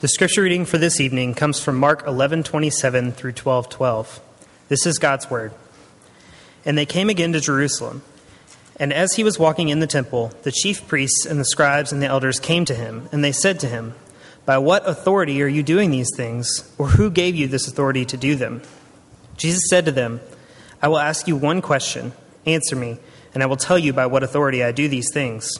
The 0.00 0.08
scripture 0.08 0.40
reading 0.40 0.64
for 0.64 0.78
this 0.78 0.98
evening 0.98 1.34
comes 1.34 1.60
from 1.60 1.76
Mark 1.76 2.06
11:27 2.06 3.12
through 3.12 3.32
12:12. 3.32 4.20
This 4.70 4.86
is 4.86 4.96
God's 4.96 5.28
word. 5.28 5.52
And 6.64 6.78
they 6.78 6.86
came 6.86 7.10
again 7.10 7.34
to 7.34 7.40
Jerusalem. 7.40 8.00
And 8.76 8.94
as 8.94 9.16
he 9.16 9.24
was 9.24 9.38
walking 9.38 9.68
in 9.68 9.80
the 9.80 9.86
temple, 9.86 10.32
the 10.42 10.52
chief 10.52 10.88
priests 10.88 11.26
and 11.26 11.38
the 11.38 11.44
scribes 11.44 11.92
and 11.92 12.00
the 12.00 12.06
elders 12.06 12.40
came 12.40 12.64
to 12.64 12.74
him, 12.74 13.10
and 13.12 13.22
they 13.22 13.30
said 13.30 13.60
to 13.60 13.66
him, 13.66 13.92
"By 14.46 14.56
what 14.56 14.88
authority 14.88 15.42
are 15.42 15.46
you 15.46 15.62
doing 15.62 15.90
these 15.90 16.08
things, 16.16 16.64
or 16.78 16.88
who 16.88 17.10
gave 17.10 17.36
you 17.36 17.46
this 17.46 17.68
authority 17.68 18.06
to 18.06 18.16
do 18.16 18.36
them?" 18.36 18.62
Jesus 19.36 19.68
said 19.68 19.84
to 19.84 19.92
them, 19.92 20.20
"I 20.80 20.88
will 20.88 20.98
ask 20.98 21.28
you 21.28 21.36
one 21.36 21.60
question. 21.60 22.12
Answer 22.46 22.74
me, 22.74 23.00
and 23.34 23.42
I 23.42 23.46
will 23.46 23.58
tell 23.58 23.78
you 23.78 23.92
by 23.92 24.06
what 24.06 24.22
authority 24.22 24.64
I 24.64 24.72
do 24.72 24.88
these 24.88 25.12
things. 25.12 25.52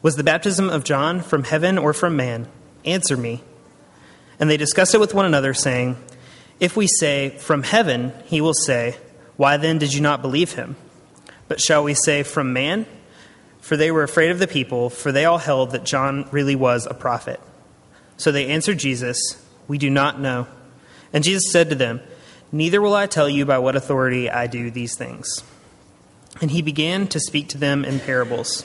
Was 0.00 0.16
the 0.16 0.24
baptism 0.24 0.70
of 0.70 0.84
John 0.84 1.20
from 1.20 1.44
heaven 1.44 1.76
or 1.76 1.92
from 1.92 2.16
man? 2.16 2.46
Answer 2.86 3.18
me." 3.18 3.42
And 4.38 4.50
they 4.50 4.56
discussed 4.56 4.94
it 4.94 5.00
with 5.00 5.14
one 5.14 5.26
another, 5.26 5.54
saying, 5.54 5.96
If 6.60 6.76
we 6.76 6.86
say, 6.86 7.30
From 7.30 7.62
heaven, 7.62 8.12
he 8.24 8.40
will 8.40 8.54
say, 8.54 8.96
Why 9.36 9.56
then 9.56 9.78
did 9.78 9.94
you 9.94 10.00
not 10.00 10.22
believe 10.22 10.52
him? 10.52 10.76
But 11.48 11.60
shall 11.60 11.84
we 11.84 11.94
say, 11.94 12.22
From 12.22 12.52
man? 12.52 12.86
For 13.60 13.76
they 13.76 13.90
were 13.90 14.02
afraid 14.02 14.30
of 14.30 14.38
the 14.38 14.46
people, 14.46 14.90
for 14.90 15.10
they 15.10 15.24
all 15.24 15.38
held 15.38 15.70
that 15.70 15.84
John 15.84 16.28
really 16.30 16.54
was 16.54 16.86
a 16.86 16.94
prophet. 16.94 17.40
So 18.16 18.30
they 18.30 18.48
answered 18.48 18.78
Jesus, 18.78 19.18
We 19.66 19.78
do 19.78 19.88
not 19.88 20.20
know. 20.20 20.46
And 21.12 21.24
Jesus 21.24 21.50
said 21.50 21.70
to 21.70 21.74
them, 21.74 22.00
Neither 22.52 22.80
will 22.80 22.94
I 22.94 23.06
tell 23.06 23.28
you 23.28 23.46
by 23.46 23.58
what 23.58 23.74
authority 23.74 24.30
I 24.30 24.46
do 24.46 24.70
these 24.70 24.96
things. 24.96 25.42
And 26.40 26.50
he 26.50 26.62
began 26.62 27.06
to 27.08 27.20
speak 27.20 27.48
to 27.48 27.58
them 27.58 27.84
in 27.84 28.00
parables. 28.00 28.64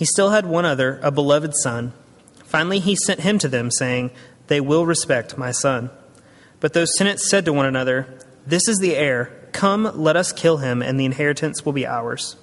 He 0.00 0.06
still 0.06 0.30
had 0.30 0.46
one 0.46 0.64
other, 0.64 0.98
a 1.02 1.10
beloved 1.10 1.52
son. 1.56 1.92
Finally, 2.46 2.78
he 2.78 2.96
sent 2.96 3.20
him 3.20 3.38
to 3.38 3.48
them, 3.48 3.70
saying, 3.70 4.12
They 4.46 4.58
will 4.58 4.86
respect 4.86 5.36
my 5.36 5.50
son. 5.50 5.90
But 6.58 6.72
those 6.72 6.96
tenants 6.96 7.28
said 7.28 7.44
to 7.44 7.52
one 7.52 7.66
another, 7.66 8.18
This 8.46 8.66
is 8.66 8.78
the 8.78 8.96
heir. 8.96 9.26
Come, 9.52 9.92
let 9.94 10.16
us 10.16 10.32
kill 10.32 10.56
him, 10.56 10.80
and 10.80 10.98
the 10.98 11.04
inheritance 11.04 11.66
will 11.66 11.74
be 11.74 11.86
ours. 11.86 12.36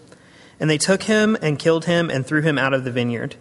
And 0.59 0.69
they 0.69 0.77
took 0.77 1.02
him 1.02 1.36
and 1.41 1.58
killed 1.58 1.86
him 1.86 2.11
and 2.11 2.27
threw 2.27 2.44
him 2.44 2.59
out 2.59 2.75
of 2.75 2.83
the 2.83 2.91
vineyard. 2.91 3.38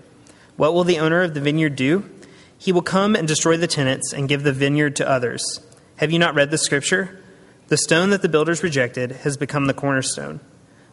What 0.57 0.73
will 0.73 0.85
the 0.85 0.99
owner 0.99 1.21
of 1.21 1.35
the 1.35 1.43
vineyard 1.43 1.77
do? 1.77 2.09
He 2.57 2.73
will 2.73 2.81
come 2.81 3.17
and 3.17 3.29
destroy 3.29 3.59
the 3.59 3.67
tenants 3.67 4.15
and 4.15 4.31
give 4.31 4.45
the 4.45 4.53
vineyard 4.55 4.97
to 4.97 5.07
others. 5.07 5.61
Have 5.97 6.11
you 6.11 6.19
not 6.19 6.35
read 6.35 6.51
the 6.51 6.57
scripture? 6.57 7.23
The 7.69 7.77
stone 7.77 8.09
that 8.09 8.23
the 8.23 8.31
builders 8.31 8.63
rejected 8.63 9.13
has 9.13 9.37
become 9.37 9.67
the 9.67 9.75
cornerstone. 9.75 10.41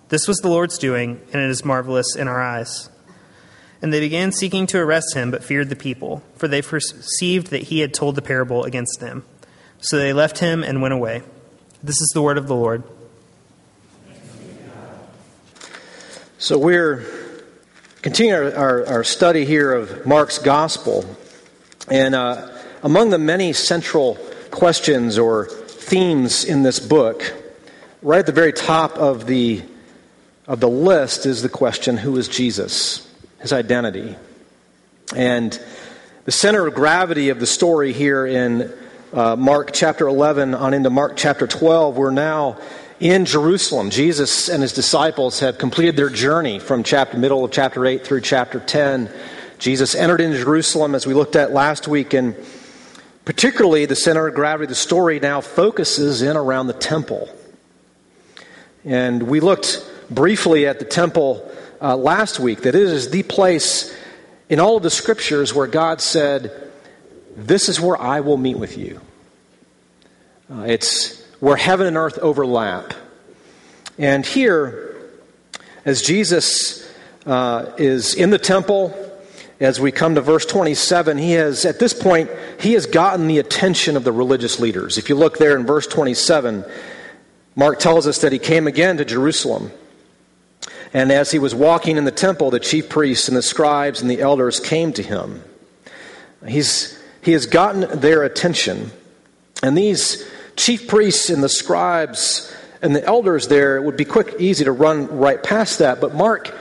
This 0.10 0.28
was 0.28 0.40
the 0.40 0.50
Lord's 0.50 0.78
doing, 0.78 1.22
and 1.32 1.42
it 1.42 1.50
is 1.50 1.64
marvelous 1.64 2.18
in 2.18 2.28
our 2.28 2.42
eyes. 2.42 2.90
And 3.84 3.92
they 3.92 4.00
began 4.00 4.32
seeking 4.32 4.66
to 4.68 4.80
arrest 4.80 5.14
him, 5.14 5.30
but 5.30 5.44
feared 5.44 5.68
the 5.68 5.76
people, 5.76 6.24
for 6.38 6.48
they 6.48 6.62
perceived 6.62 7.48
that 7.48 7.64
he 7.64 7.82
had 7.82 7.94
told 7.94 8.16
the 8.16 8.22
parable 8.22 8.64
against 8.64 9.02
them. 9.02 9.26
So 9.82 9.98
they 9.98 10.14
left 10.14 10.40
him 10.40 10.64
and 10.64 10.82
went 10.82 10.94
away. 10.94 11.22
This 11.84 12.00
is 12.00 12.10
the 12.14 12.22
word 12.22 12.38
of 12.38 12.48
the 12.48 12.56
Lord. 12.56 12.84
So 16.38 16.58
we're 16.58 17.04
continuing 18.02 18.42
our, 18.42 18.56
our, 18.56 18.88
our 18.88 19.04
study 19.04 19.44
here 19.44 19.74
of 19.74 20.06
Mark's 20.06 20.38
gospel. 20.38 21.04
And 21.92 22.16
uh, 22.16 22.58
among 22.84 23.10
the 23.10 23.20
many 23.20 23.52
central 23.52 24.16
questions 24.50 25.18
or 25.18 25.48
themes 25.48 26.46
in 26.46 26.64
this 26.64 26.80
book, 26.80 27.34
right 28.02 28.20
at 28.20 28.28
the 28.28 28.32
very 28.32 28.54
top 28.54 28.98
of 28.98 29.26
the, 29.26 29.62
of 30.48 30.62
the 30.62 30.70
list 30.70 31.26
is 31.26 31.42
the 31.42 31.50
question 31.50 31.98
who 31.98 32.16
is 32.16 32.30
Jesus? 32.30 33.10
His 33.44 33.54
identity. 33.54 34.16
And 35.16 35.62
the 36.24 36.32
center 36.32 36.66
of 36.66 36.74
gravity 36.74 37.28
of 37.28 37.42
the 37.42 37.46
story 37.46 37.92
here 37.92 38.26
in 38.26 38.74
uh, 39.12 39.36
Mark 39.36 39.72
chapter 39.74 40.08
11 40.08 40.56
on 40.56 40.74
into 40.74 40.90
Mark 40.90 41.18
chapter 41.18 41.46
12, 41.46 41.98
we're 41.98 42.10
now 42.10 42.58
in 43.02 43.26
Jerusalem. 43.26 43.90
Jesus 43.90 44.48
and 44.48 44.62
his 44.64 44.72
disciples 44.72 45.42
have 45.42 45.58
completed 45.58 45.98
their 45.98 46.10
journey 46.10 46.58
from 46.58 46.84
chapter 46.84 47.18
middle 47.18 47.44
of 47.44 47.52
chapter 47.52 47.86
8 47.86 48.08
through 48.08 48.22
chapter 48.22 48.62
10. 48.62 49.12
Jesus 49.60 49.94
entered 49.94 50.22
into 50.22 50.38
Jerusalem 50.38 50.96
as 50.96 51.06
we 51.06 51.14
looked 51.14 51.36
at 51.36 51.52
last 51.52 51.86
week, 51.86 52.14
and 52.14 52.38
particularly 53.26 53.86
the 53.86 53.96
center 53.96 54.26
of 54.26 54.36
gravity 54.36 54.64
of 54.64 54.70
the 54.70 54.76
story 54.76 55.20
now 55.20 55.42
focuses 55.42 56.22
in 56.22 56.38
around 56.38 56.68
the 56.68 56.74
temple. 56.74 57.28
And 58.86 59.24
we 59.24 59.42
looked 59.42 59.86
briefly 60.10 60.66
at 60.66 60.80
the 60.80 60.86
temple 60.86 61.53
uh, 61.84 61.98
last 61.98 62.40
week 62.40 62.62
that 62.62 62.76
it 62.76 62.82
is 62.82 63.10
the 63.10 63.24
place 63.24 63.96
in 64.48 64.60
all 64.60 64.78
of 64.78 64.84
the 64.84 64.90
scriptures 64.90 65.54
where 65.54 65.68
God 65.68 66.00
said, 66.00 66.72
This 67.36 67.68
is 67.68 67.80
where 67.80 68.02
I 68.02 68.22
will 68.22 68.38
meet 68.38 68.58
with 68.58 68.78
you. 68.78 69.02
Uh, 70.50 70.62
it's 70.62 71.22
where 71.40 71.58
heaven 71.58 71.86
and 71.86 71.98
earth 71.98 72.18
overlap. 72.20 72.94
And 73.98 74.26
here, 74.26 74.96
as 75.84 76.02
Jesus 76.02 76.90
uh, 77.26 77.74
is 77.78 78.16
in 78.16 78.30
the 78.30 78.40
temple, 78.40 78.98
as 79.60 79.80
we 79.80 79.92
come 79.92 80.16
to 80.16 80.22
verse 80.22 80.46
27, 80.46 81.18
he 81.18 81.34
has, 81.34 81.66
at 81.66 81.80
this 81.80 81.94
point, 81.94 82.30
he 82.60 82.74
has 82.74 82.86
gotten 82.86 83.28
the 83.28 83.40
attention 83.40 83.98
of 83.98 84.04
the 84.04 84.12
religious 84.12 84.60
leaders. 84.60 84.98
If 84.98 85.10
you 85.10 85.16
look 85.16 85.38
there 85.38 85.58
in 85.58 85.66
verse 85.66 85.88
27, 85.88 86.66
Mark 87.56 87.80
tells 87.80 88.08
us 88.08 88.20
that 88.20 88.32
he 88.32 88.40
came 88.40 88.68
again 88.68 88.98
to 88.98 89.06
Jerusalem. 89.06 89.72
And 90.94 91.12
as 91.12 91.32
he 91.32 91.40
was 91.40 91.56
walking 91.56 91.98
in 91.98 92.06
the 92.06 92.12
temple, 92.12 92.52
the 92.52 92.60
chief 92.60 92.88
priests 92.88 93.28
and 93.28 93.36
the 93.36 93.42
scribes 93.42 94.02
and 94.02 94.10
the 94.10 94.22
elders 94.22 94.60
came 94.60 94.94
to 94.94 95.04
him. 95.04 95.44
He's, 96.48 97.00
he 97.22 97.32
has 97.32 97.48
gotten 97.48 98.00
their 98.00 98.22
attention. 98.24 98.92
And 99.64 99.76
these 99.76 100.30
chief 100.56 100.88
priests 100.88 101.32
and 101.32 101.44
the 101.44 101.50
scribes 101.50 102.54
and 102.82 102.96
the 102.96 103.04
elders 103.04 103.48
there, 103.48 103.78
it 103.78 103.84
would 103.84 103.98
be 103.98 104.06
quick, 104.06 104.36
easy 104.40 104.66
to 104.66 104.72
run 104.72 105.08
right 105.18 105.42
past 105.42 105.80
that. 105.80 106.00
But 106.00 106.14
Mark 106.14 106.54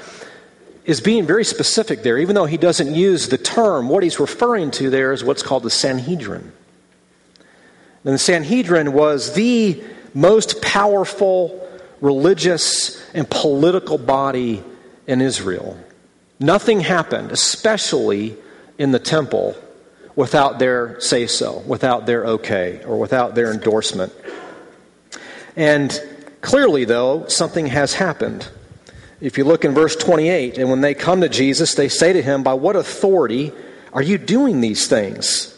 is 0.85 1.01
being 1.01 1.27
very 1.27 1.45
specific 1.45 2.03
there. 2.03 2.17
Even 2.17 2.35
though 2.35 2.47
he 2.47 2.57
doesn't 2.57 2.95
use 2.95 3.29
the 3.29 3.39
term, 3.39 3.89
what 3.89 4.03
he's 4.03 4.19
referring 4.19 4.71
to 4.73 4.89
there 4.89 5.13
is 5.13 5.23
what's 5.23 5.43
called 5.43 5.63
the 5.63 5.71
Sanhedrin. 5.71 6.53
And 8.05 8.15
the 8.15 8.19
Sanhedrin 8.19 8.93
was 8.95 9.35
the 9.35 9.83
most 10.15 10.63
powerful 10.63 11.62
religious 12.03 13.01
and 13.15 13.31
political 13.31 13.97
body 13.97 14.63
in 15.07 15.23
Israel. 15.23 15.79
Nothing 16.39 16.81
happened, 16.81 17.31
especially 17.31 18.37
in 18.77 18.91
the 18.91 18.99
temple, 18.99 19.57
without 20.17 20.59
their 20.59 21.01
say 21.01 21.27
so, 21.27 21.61
without 21.61 22.05
their 22.05 22.27
okay, 22.27 22.83
or 22.85 22.99
without 22.99 23.35
their 23.35 23.53
endorsement. 23.53 24.13
And 25.57 25.99
clearly, 26.41 26.85
though, 26.85 27.27
something 27.29 27.69
has 27.69 27.95
happened. 27.95 28.49
If 29.21 29.39
you 29.39 29.45
look 29.45 29.65
in 29.65 29.73
verse 29.73 29.95
28, 29.95 30.59
and 30.59 30.69
when 30.69 30.81
they 30.81 30.95
come 30.95 31.21
to 31.21 31.29
Jesus, 31.29 31.77
they 31.77 31.89
say 31.89 32.13
to 32.13 32.21
him, 32.21 32.43
By 32.43 32.55
what 32.55 32.75
authority 32.75 33.53
are 33.93 34.03
you 34.03 34.19
doing 34.19 34.61
these 34.61 34.89
things? 34.89 35.57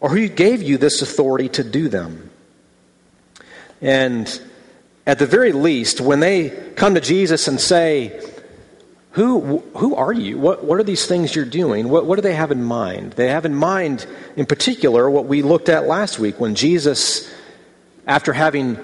Or 0.00 0.08
who 0.08 0.28
gave 0.28 0.62
you 0.62 0.78
this 0.78 1.00
authority 1.00 1.48
to 1.50 1.62
do 1.62 1.88
them? 1.88 2.30
And 3.80 4.40
at 5.06 5.18
the 5.18 5.26
very 5.26 5.52
least, 5.52 6.00
when 6.00 6.20
they 6.20 6.50
come 6.76 6.94
to 6.94 7.00
Jesus 7.00 7.48
and 7.48 7.60
say, 7.60 8.24
who, 9.12 9.58
who 9.76 9.96
are 9.96 10.12
you? 10.12 10.38
What, 10.38 10.64
what 10.64 10.78
are 10.78 10.84
these 10.84 11.06
things 11.06 11.34
you're 11.34 11.44
doing? 11.44 11.88
What, 11.88 12.06
what 12.06 12.16
do 12.16 12.22
they 12.22 12.34
have 12.34 12.52
in 12.52 12.62
mind? 12.62 13.14
They 13.14 13.28
have 13.28 13.44
in 13.44 13.54
mind, 13.54 14.06
in 14.36 14.46
particular, 14.46 15.10
what 15.10 15.26
we 15.26 15.42
looked 15.42 15.68
at 15.68 15.86
last 15.86 16.18
week 16.18 16.38
when 16.38 16.54
Jesus, 16.54 17.28
after 18.06 18.32
having 18.32 18.78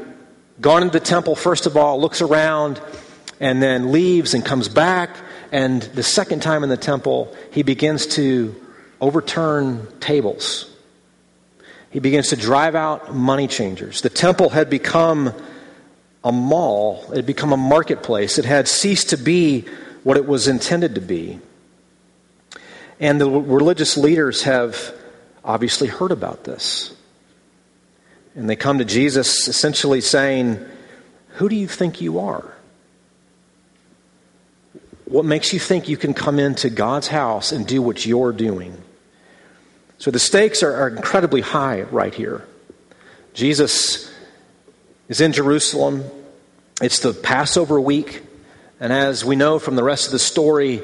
gone 0.60 0.82
into 0.82 0.98
the 0.98 1.04
temple, 1.04 1.36
first 1.36 1.66
of 1.66 1.76
all, 1.76 2.00
looks 2.00 2.22
around 2.22 2.80
and 3.38 3.62
then 3.62 3.92
leaves 3.92 4.34
and 4.34 4.44
comes 4.44 4.68
back. 4.68 5.16
And 5.52 5.82
the 5.82 6.02
second 6.02 6.42
time 6.42 6.64
in 6.64 6.70
the 6.70 6.76
temple, 6.76 7.32
he 7.52 7.62
begins 7.62 8.06
to 8.08 8.54
overturn 9.00 9.86
tables. 10.00 10.68
He 11.90 12.00
begins 12.00 12.28
to 12.30 12.36
drive 12.36 12.74
out 12.74 13.14
money 13.14 13.46
changers. 13.46 14.00
The 14.00 14.10
temple 14.10 14.48
had 14.48 14.68
become 14.70 15.32
a 16.26 16.32
mall, 16.32 17.04
it 17.12 17.16
had 17.18 17.26
become 17.26 17.52
a 17.52 17.56
marketplace. 17.56 18.36
It 18.36 18.44
had 18.44 18.66
ceased 18.66 19.10
to 19.10 19.16
be 19.16 19.64
what 20.02 20.16
it 20.16 20.26
was 20.26 20.48
intended 20.48 20.96
to 20.96 21.00
be. 21.00 21.38
And 22.98 23.20
the 23.20 23.30
religious 23.30 23.96
leaders 23.96 24.42
have 24.42 24.92
obviously 25.44 25.86
heard 25.86 26.10
about 26.10 26.42
this. 26.42 26.92
And 28.34 28.50
they 28.50 28.56
come 28.56 28.78
to 28.78 28.84
Jesus 28.84 29.46
essentially 29.46 30.00
saying, 30.00 30.58
Who 31.34 31.48
do 31.48 31.54
you 31.54 31.68
think 31.68 32.00
you 32.00 32.18
are? 32.18 32.52
What 35.04 35.24
makes 35.24 35.52
you 35.52 35.60
think 35.60 35.88
you 35.88 35.96
can 35.96 36.12
come 36.12 36.40
into 36.40 36.70
God's 36.70 37.06
house 37.06 37.52
and 37.52 37.64
do 37.68 37.80
what 37.80 38.04
you're 38.04 38.32
doing? 38.32 38.76
So 39.98 40.10
the 40.10 40.18
stakes 40.18 40.64
are, 40.64 40.74
are 40.74 40.88
incredibly 40.88 41.40
high 41.40 41.82
right 41.82 42.12
here. 42.12 42.44
Jesus 43.32 44.12
is 45.08 45.20
in 45.20 45.32
Jerusalem. 45.32 46.04
It's 46.82 46.98
the 46.98 47.14
Passover 47.14 47.80
week. 47.80 48.22
And 48.80 48.92
as 48.92 49.24
we 49.24 49.34
know 49.34 49.58
from 49.58 49.76
the 49.76 49.82
rest 49.82 50.06
of 50.06 50.12
the 50.12 50.18
story, 50.18 50.82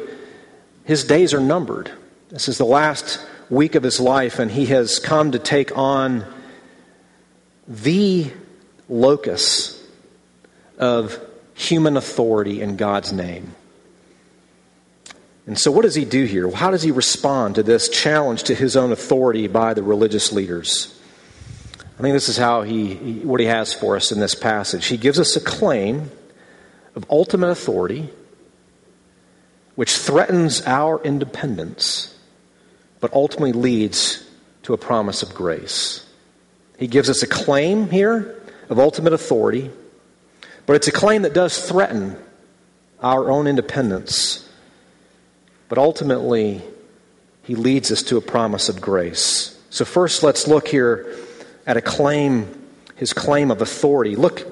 his 0.84 1.04
days 1.04 1.34
are 1.34 1.40
numbered. 1.40 1.90
This 2.30 2.48
is 2.48 2.56
the 2.56 2.64
last 2.64 3.24
week 3.50 3.74
of 3.74 3.82
his 3.82 4.00
life, 4.00 4.38
and 4.38 4.50
he 4.50 4.66
has 4.66 4.98
come 4.98 5.32
to 5.32 5.38
take 5.38 5.76
on 5.76 6.24
the 7.68 8.30
locus 8.88 9.86
of 10.78 11.20
human 11.54 11.98
authority 11.98 12.62
in 12.62 12.76
God's 12.76 13.12
name. 13.12 13.54
And 15.46 15.58
so, 15.58 15.70
what 15.70 15.82
does 15.82 15.94
he 15.94 16.06
do 16.06 16.24
here? 16.24 16.50
How 16.50 16.70
does 16.70 16.82
he 16.82 16.90
respond 16.90 17.56
to 17.56 17.62
this 17.62 17.90
challenge 17.90 18.44
to 18.44 18.54
his 18.54 18.76
own 18.76 18.92
authority 18.92 19.46
by 19.46 19.74
the 19.74 19.82
religious 19.82 20.32
leaders? 20.32 20.98
I 22.02 22.06
think 22.06 22.14
this 22.14 22.28
is 22.28 22.36
how 22.36 22.62
he, 22.62 23.20
what 23.22 23.38
he 23.38 23.46
has 23.46 23.72
for 23.72 23.94
us 23.94 24.10
in 24.10 24.18
this 24.18 24.34
passage. 24.34 24.86
He 24.86 24.96
gives 24.96 25.20
us 25.20 25.36
a 25.36 25.40
claim 25.40 26.10
of 26.96 27.06
ultimate 27.08 27.50
authority 27.50 28.10
which 29.76 29.96
threatens 29.96 30.62
our 30.66 31.00
independence, 31.02 32.18
but 32.98 33.12
ultimately 33.14 33.52
leads 33.52 34.28
to 34.64 34.74
a 34.74 34.76
promise 34.76 35.22
of 35.22 35.32
grace. 35.32 36.04
He 36.76 36.88
gives 36.88 37.08
us 37.08 37.22
a 37.22 37.26
claim 37.28 37.88
here 37.88 38.42
of 38.68 38.80
ultimate 38.80 39.12
authority, 39.12 39.70
but 40.66 40.74
it's 40.74 40.88
a 40.88 40.92
claim 40.92 41.22
that 41.22 41.34
does 41.34 41.56
threaten 41.64 42.18
our 43.00 43.30
own 43.30 43.46
independence 43.46 44.48
but 45.72 45.78
ultimately, 45.78 46.60
he 47.44 47.54
leads 47.54 47.90
us 47.90 48.02
to 48.02 48.18
a 48.18 48.20
promise 48.20 48.68
of 48.68 48.82
grace. 48.82 49.58
So, 49.70 49.86
first, 49.86 50.22
let's 50.22 50.46
look 50.46 50.68
here 50.68 51.16
at 51.66 51.76
a 51.76 51.80
claim, 51.80 52.48
his 52.96 53.12
claim 53.12 53.50
of 53.50 53.62
authority. 53.62 54.16
Look 54.16 54.46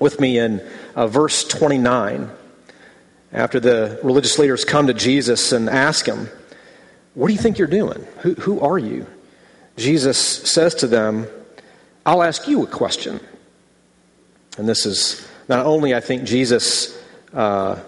with 0.00 0.20
me 0.20 0.38
in 0.38 0.60
uh, 0.94 1.06
verse 1.06 1.46
29. 1.46 2.30
After 3.32 3.60
the 3.60 4.00
religious 4.02 4.38
leaders 4.38 4.64
come 4.64 4.86
to 4.86 4.94
Jesus 4.94 5.52
and 5.52 5.68
ask 5.68 6.06
him, 6.06 6.28
What 7.14 7.28
do 7.28 7.34
you 7.34 7.40
think 7.40 7.58
you're 7.58 7.68
doing? 7.68 8.06
Who, 8.20 8.34
who 8.34 8.60
are 8.60 8.78
you? 8.78 9.06
Jesus 9.76 10.18
says 10.18 10.74
to 10.76 10.86
them, 10.86 11.26
I'll 12.06 12.22
ask 12.22 12.48
you 12.48 12.62
a 12.62 12.66
question. 12.66 13.20
And 14.56 14.68
this 14.68 14.86
is 14.86 15.26
not 15.48 15.66
only, 15.66 15.94
I 15.94 16.00
think, 16.00 16.24
Jesus. 16.24 16.96
Uh, 17.32 17.78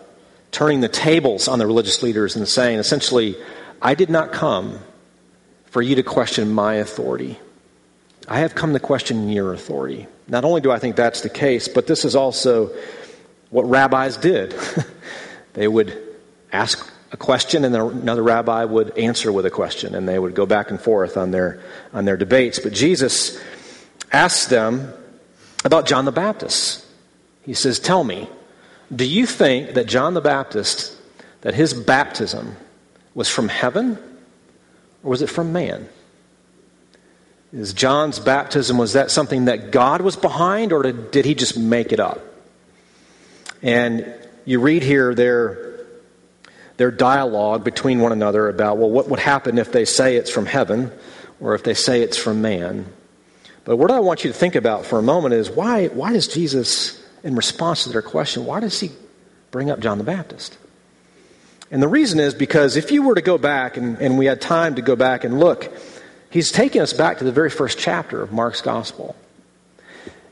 turning 0.50 0.80
the 0.80 0.88
tables 0.88 1.48
on 1.48 1.58
the 1.58 1.66
religious 1.66 2.02
leaders 2.02 2.36
and 2.36 2.46
saying, 2.48 2.78
essentially, 2.78 3.36
I 3.80 3.94
did 3.94 4.10
not 4.10 4.32
come 4.32 4.78
for 5.66 5.80
you 5.80 5.94
to 5.96 6.02
question 6.02 6.52
my 6.52 6.74
authority. 6.74 7.38
I 8.30 8.38
have 8.38 8.54
come 8.54 8.72
to 8.72 8.80
question 8.80 9.28
your 9.28 9.52
authority. 9.52 10.06
Not 10.28 10.44
only 10.44 10.62
do 10.62 10.70
I 10.70 10.78
think 10.78 10.96
that's 10.96 11.20
the 11.20 11.28
case, 11.28 11.68
but 11.68 11.86
this 11.86 12.06
is 12.06 12.16
also 12.16 12.70
what 13.50 13.68
rabbis 13.68 14.16
did. 14.16 14.54
they 15.52 15.68
would 15.68 16.00
ask 16.52 16.90
a 17.12 17.18
question 17.18 17.64
and 17.64 17.76
another 17.76 18.22
rabbi 18.22 18.64
would 18.64 18.96
answer 18.96 19.32
with 19.32 19.44
a 19.44 19.50
question 19.50 19.94
and 19.94 20.08
they 20.08 20.18
would 20.18 20.34
go 20.34 20.46
back 20.46 20.70
and 20.70 20.80
forth 20.80 21.16
on 21.16 21.32
their 21.32 21.60
on 21.92 22.04
their 22.04 22.16
debates 22.16 22.60
but 22.60 22.72
jesus 22.72 23.40
asks 24.12 24.46
them 24.46 24.92
about 25.64 25.86
john 25.86 26.04
the 26.04 26.12
baptist 26.12 26.86
he 27.42 27.52
says 27.52 27.80
tell 27.80 28.04
me 28.04 28.28
do 28.94 29.04
you 29.04 29.24
think 29.24 29.74
that 29.74 29.86
John 29.86 30.14
the 30.14 30.20
Baptist, 30.20 30.96
that 31.42 31.54
his 31.54 31.72
baptism 31.72 32.56
was 33.14 33.28
from 33.28 33.48
heaven 33.48 33.98
or 35.04 35.10
was 35.10 35.22
it 35.22 35.28
from 35.28 35.52
man? 35.52 35.88
Is 37.52 37.72
John's 37.72 38.20
baptism, 38.20 38.78
was 38.78 38.92
that 38.92 39.10
something 39.10 39.46
that 39.46 39.72
God 39.72 40.02
was 40.02 40.16
behind 40.16 40.72
or 40.72 40.82
did, 40.82 41.24
he 41.24 41.34
just 41.34 41.58
make 41.58 41.92
it 41.92 41.98
up? 41.98 42.20
And 43.62 44.12
you 44.44 44.60
read 44.60 44.82
here 44.82 45.14
their, 45.14 45.84
their 46.76 46.90
dialogue 46.90 47.64
between 47.64 48.00
one 48.00 48.12
another 48.12 48.48
about, 48.48 48.78
well, 48.78 48.90
what 48.90 49.08
would 49.08 49.18
happen 49.18 49.58
if 49.58 49.72
they 49.72 49.84
say 49.84 50.16
it's 50.16 50.30
from 50.30 50.46
heaven 50.46 50.92
or 51.40 51.54
if 51.54 51.64
they 51.64 51.74
say 51.74 52.02
it's 52.02 52.16
from 52.16 52.40
man? 52.40 52.86
But 53.64 53.76
what 53.76 53.90
I 53.90 54.00
want 54.00 54.24
you 54.24 54.32
to 54.32 54.38
think 54.38 54.54
about 54.54 54.86
for 54.86 54.98
a 54.98 55.02
moment 55.02 55.34
is 55.34 55.50
why, 55.50 55.88
why 55.88 56.12
does 56.12 56.28
Jesus 56.28 57.00
in 57.22 57.34
response 57.34 57.84
to 57.84 57.90
their 57.90 58.02
question, 58.02 58.46
why 58.46 58.60
does 58.60 58.78
he 58.80 58.90
bring 59.50 59.70
up 59.70 59.80
John 59.80 59.98
the 59.98 60.04
Baptist? 60.04 60.56
And 61.70 61.82
the 61.82 61.88
reason 61.88 62.18
is 62.18 62.34
because 62.34 62.76
if 62.76 62.90
you 62.90 63.02
were 63.02 63.14
to 63.14 63.22
go 63.22 63.38
back, 63.38 63.76
and, 63.76 63.98
and 63.98 64.18
we 64.18 64.26
had 64.26 64.40
time 64.40 64.74
to 64.76 64.82
go 64.82 64.96
back 64.96 65.24
and 65.24 65.38
look, 65.38 65.72
he's 66.30 66.50
taking 66.50 66.80
us 66.80 66.92
back 66.92 67.18
to 67.18 67.24
the 67.24 67.32
very 67.32 67.50
first 67.50 67.78
chapter 67.78 68.22
of 68.22 68.32
Mark's 68.32 68.62
Gospel. 68.62 69.14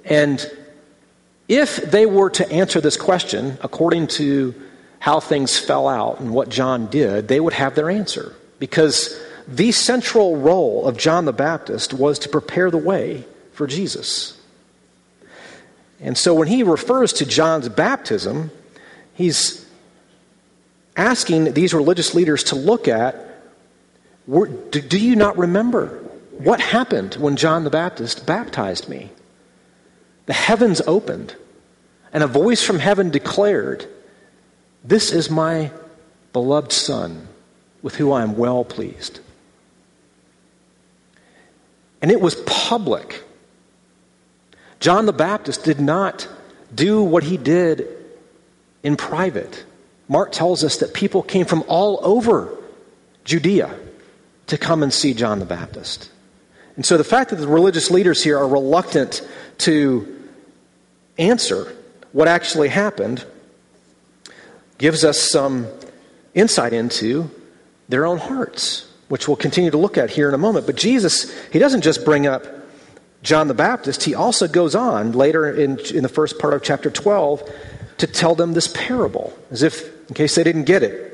And 0.04 0.44
if 1.48 1.76
they 1.76 2.06
were 2.06 2.30
to 2.30 2.50
answer 2.50 2.80
this 2.80 2.96
question 2.96 3.58
according 3.62 4.08
to 4.08 4.54
how 5.00 5.20
things 5.20 5.58
fell 5.58 5.88
out 5.88 6.20
and 6.20 6.30
what 6.30 6.48
John 6.48 6.86
did, 6.86 7.28
they 7.28 7.40
would 7.40 7.52
have 7.52 7.74
their 7.74 7.90
answer. 7.90 8.34
Because 8.58 9.20
the 9.46 9.72
central 9.72 10.36
role 10.36 10.86
of 10.86 10.96
John 10.96 11.24
the 11.24 11.32
Baptist 11.32 11.94
was 11.94 12.18
to 12.20 12.28
prepare 12.28 12.70
the 12.70 12.78
way 12.78 13.24
for 13.52 13.66
Jesus. 13.66 14.38
And 16.00 16.16
so 16.16 16.34
when 16.34 16.48
he 16.48 16.62
refers 16.62 17.12
to 17.14 17.26
John's 17.26 17.68
baptism, 17.68 18.50
he's 19.14 19.66
asking 20.96 21.54
these 21.54 21.72
religious 21.72 22.14
leaders 22.14 22.44
to 22.44 22.56
look 22.56 22.88
at 22.88 23.27
do 24.28 24.98
you 24.98 25.16
not 25.16 25.38
remember 25.38 26.04
what 26.38 26.60
happened 26.60 27.14
when 27.14 27.36
John 27.36 27.64
the 27.64 27.70
Baptist 27.70 28.26
baptized 28.26 28.88
me? 28.88 29.10
The 30.26 30.34
heavens 30.34 30.82
opened, 30.86 31.34
and 32.12 32.22
a 32.22 32.26
voice 32.26 32.62
from 32.62 32.78
heaven 32.78 33.10
declared, 33.10 33.86
This 34.84 35.12
is 35.12 35.30
my 35.30 35.72
beloved 36.34 36.72
Son, 36.72 37.26
with 37.80 37.94
whom 37.94 38.12
I 38.12 38.22
am 38.22 38.36
well 38.36 38.64
pleased. 38.64 39.20
And 42.02 42.10
it 42.10 42.20
was 42.20 42.34
public. 42.34 43.24
John 44.78 45.06
the 45.06 45.12
Baptist 45.12 45.64
did 45.64 45.80
not 45.80 46.28
do 46.72 47.02
what 47.02 47.24
he 47.24 47.38
did 47.38 47.88
in 48.82 48.96
private. 48.96 49.64
Mark 50.06 50.32
tells 50.32 50.62
us 50.62 50.76
that 50.76 50.92
people 50.92 51.22
came 51.22 51.46
from 51.46 51.64
all 51.66 51.98
over 52.02 52.54
Judea 53.24 53.74
to 54.48 54.58
come 54.58 54.82
and 54.82 54.92
see 54.92 55.14
John 55.14 55.38
the 55.38 55.46
Baptist. 55.46 56.10
And 56.76 56.84
so 56.84 56.96
the 56.96 57.04
fact 57.04 57.30
that 57.30 57.36
the 57.36 57.48
religious 57.48 57.90
leaders 57.90 58.22
here 58.22 58.38
are 58.38 58.48
reluctant 58.48 59.26
to 59.58 60.28
answer 61.18 61.74
what 62.12 62.28
actually 62.28 62.68
happened 62.68 63.24
gives 64.78 65.04
us 65.04 65.18
some 65.20 65.66
insight 66.34 66.72
into 66.72 67.30
their 67.88 68.06
own 68.06 68.18
hearts, 68.18 68.88
which 69.08 69.26
we'll 69.26 69.36
continue 69.36 69.70
to 69.70 69.78
look 69.78 69.98
at 69.98 70.10
here 70.10 70.28
in 70.28 70.34
a 70.34 70.38
moment. 70.38 70.66
But 70.66 70.76
Jesus, 70.76 71.34
he 71.50 71.58
doesn't 71.58 71.82
just 71.82 72.04
bring 72.04 72.26
up 72.26 72.46
John 73.22 73.48
the 73.48 73.54
Baptist, 73.54 74.04
he 74.04 74.14
also 74.14 74.46
goes 74.46 74.76
on 74.76 75.12
later 75.12 75.50
in, 75.52 75.78
in 75.92 76.04
the 76.04 76.08
first 76.08 76.38
part 76.38 76.54
of 76.54 76.62
chapter 76.62 76.88
12 76.88 77.42
to 77.98 78.06
tell 78.06 78.36
them 78.36 78.52
this 78.52 78.68
parable, 78.68 79.36
as 79.50 79.64
if, 79.64 80.08
in 80.08 80.14
case 80.14 80.36
they 80.36 80.44
didn't 80.44 80.64
get 80.64 80.84
it. 80.84 81.07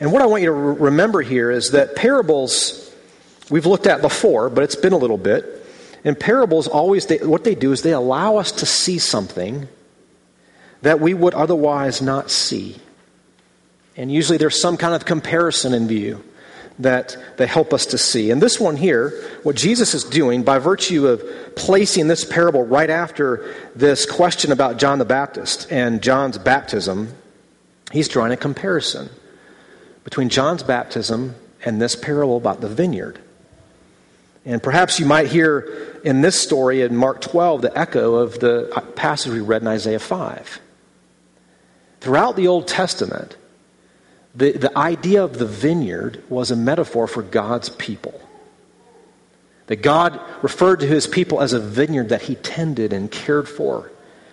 And 0.00 0.12
what 0.12 0.22
I 0.22 0.26
want 0.26 0.42
you 0.42 0.46
to 0.46 0.52
remember 0.52 1.20
here 1.20 1.50
is 1.50 1.72
that 1.72 1.94
parables 1.94 2.90
we've 3.50 3.66
looked 3.66 3.86
at 3.86 4.00
before, 4.00 4.48
but 4.48 4.64
it's 4.64 4.76
been 4.76 4.94
a 4.94 4.98
little 4.98 5.18
bit. 5.18 5.44
And 6.04 6.18
parables 6.18 6.66
always, 6.66 7.06
they, 7.06 7.18
what 7.18 7.44
they 7.44 7.54
do 7.54 7.72
is 7.72 7.82
they 7.82 7.92
allow 7.92 8.36
us 8.36 8.50
to 8.52 8.66
see 8.66 8.98
something 8.98 9.68
that 10.80 11.00
we 11.00 11.12
would 11.12 11.34
otherwise 11.34 12.00
not 12.00 12.30
see. 12.30 12.76
And 13.94 14.10
usually 14.10 14.38
there's 14.38 14.58
some 14.58 14.78
kind 14.78 14.94
of 14.94 15.04
comparison 15.04 15.74
in 15.74 15.86
view 15.86 16.24
that 16.78 17.14
they 17.36 17.46
help 17.46 17.74
us 17.74 17.84
to 17.86 17.98
see. 17.98 18.30
And 18.30 18.40
this 18.40 18.58
one 18.58 18.76
here, 18.76 19.10
what 19.42 19.56
Jesus 19.56 19.92
is 19.92 20.04
doing 20.04 20.42
by 20.42 20.58
virtue 20.58 21.08
of 21.08 21.22
placing 21.54 22.08
this 22.08 22.24
parable 22.24 22.64
right 22.64 22.88
after 22.88 23.54
this 23.76 24.06
question 24.06 24.52
about 24.52 24.78
John 24.78 24.98
the 24.98 25.04
Baptist 25.04 25.70
and 25.70 26.02
John's 26.02 26.38
baptism, 26.38 27.12
he's 27.92 28.08
drawing 28.08 28.32
a 28.32 28.38
comparison 28.38 29.10
between 30.04 30.28
John's 30.28 30.62
baptism 30.62 31.34
and 31.64 31.80
this 31.80 31.96
parable 31.96 32.36
about 32.36 32.60
the 32.60 32.68
vineyard. 32.68 33.18
And 34.44 34.62
perhaps 34.62 34.98
you 34.98 35.06
might 35.06 35.28
hear 35.28 36.00
in 36.04 36.22
this 36.22 36.40
story 36.40 36.82
in 36.82 36.96
Mark 36.96 37.20
12 37.20 37.62
the 37.62 37.78
echo 37.78 38.14
of 38.14 38.40
the 38.40 38.84
passage 38.96 39.32
we 39.32 39.40
read 39.40 39.62
in 39.62 39.68
Isaiah 39.68 39.98
5. 39.98 40.60
Throughout 42.00 42.36
the 42.36 42.48
Old 42.48 42.66
Testament, 42.66 43.36
the, 44.34 44.52
the 44.52 44.76
idea 44.76 45.22
of 45.22 45.38
the 45.38 45.46
vineyard 45.46 46.22
was 46.28 46.50
a 46.50 46.56
metaphor 46.56 47.06
for 47.06 47.22
God's 47.22 47.68
people. 47.68 48.18
That 49.66 49.82
God 49.82 50.20
referred 50.42 50.80
to 50.80 50.86
his 50.86 51.06
people 51.06 51.40
as 51.40 51.52
a 51.52 51.60
vineyard 51.60 52.08
that 52.08 52.22
he 52.22 52.34
tended 52.36 52.92
and 52.92 53.10
cared 53.10 53.48
for, 53.48 53.90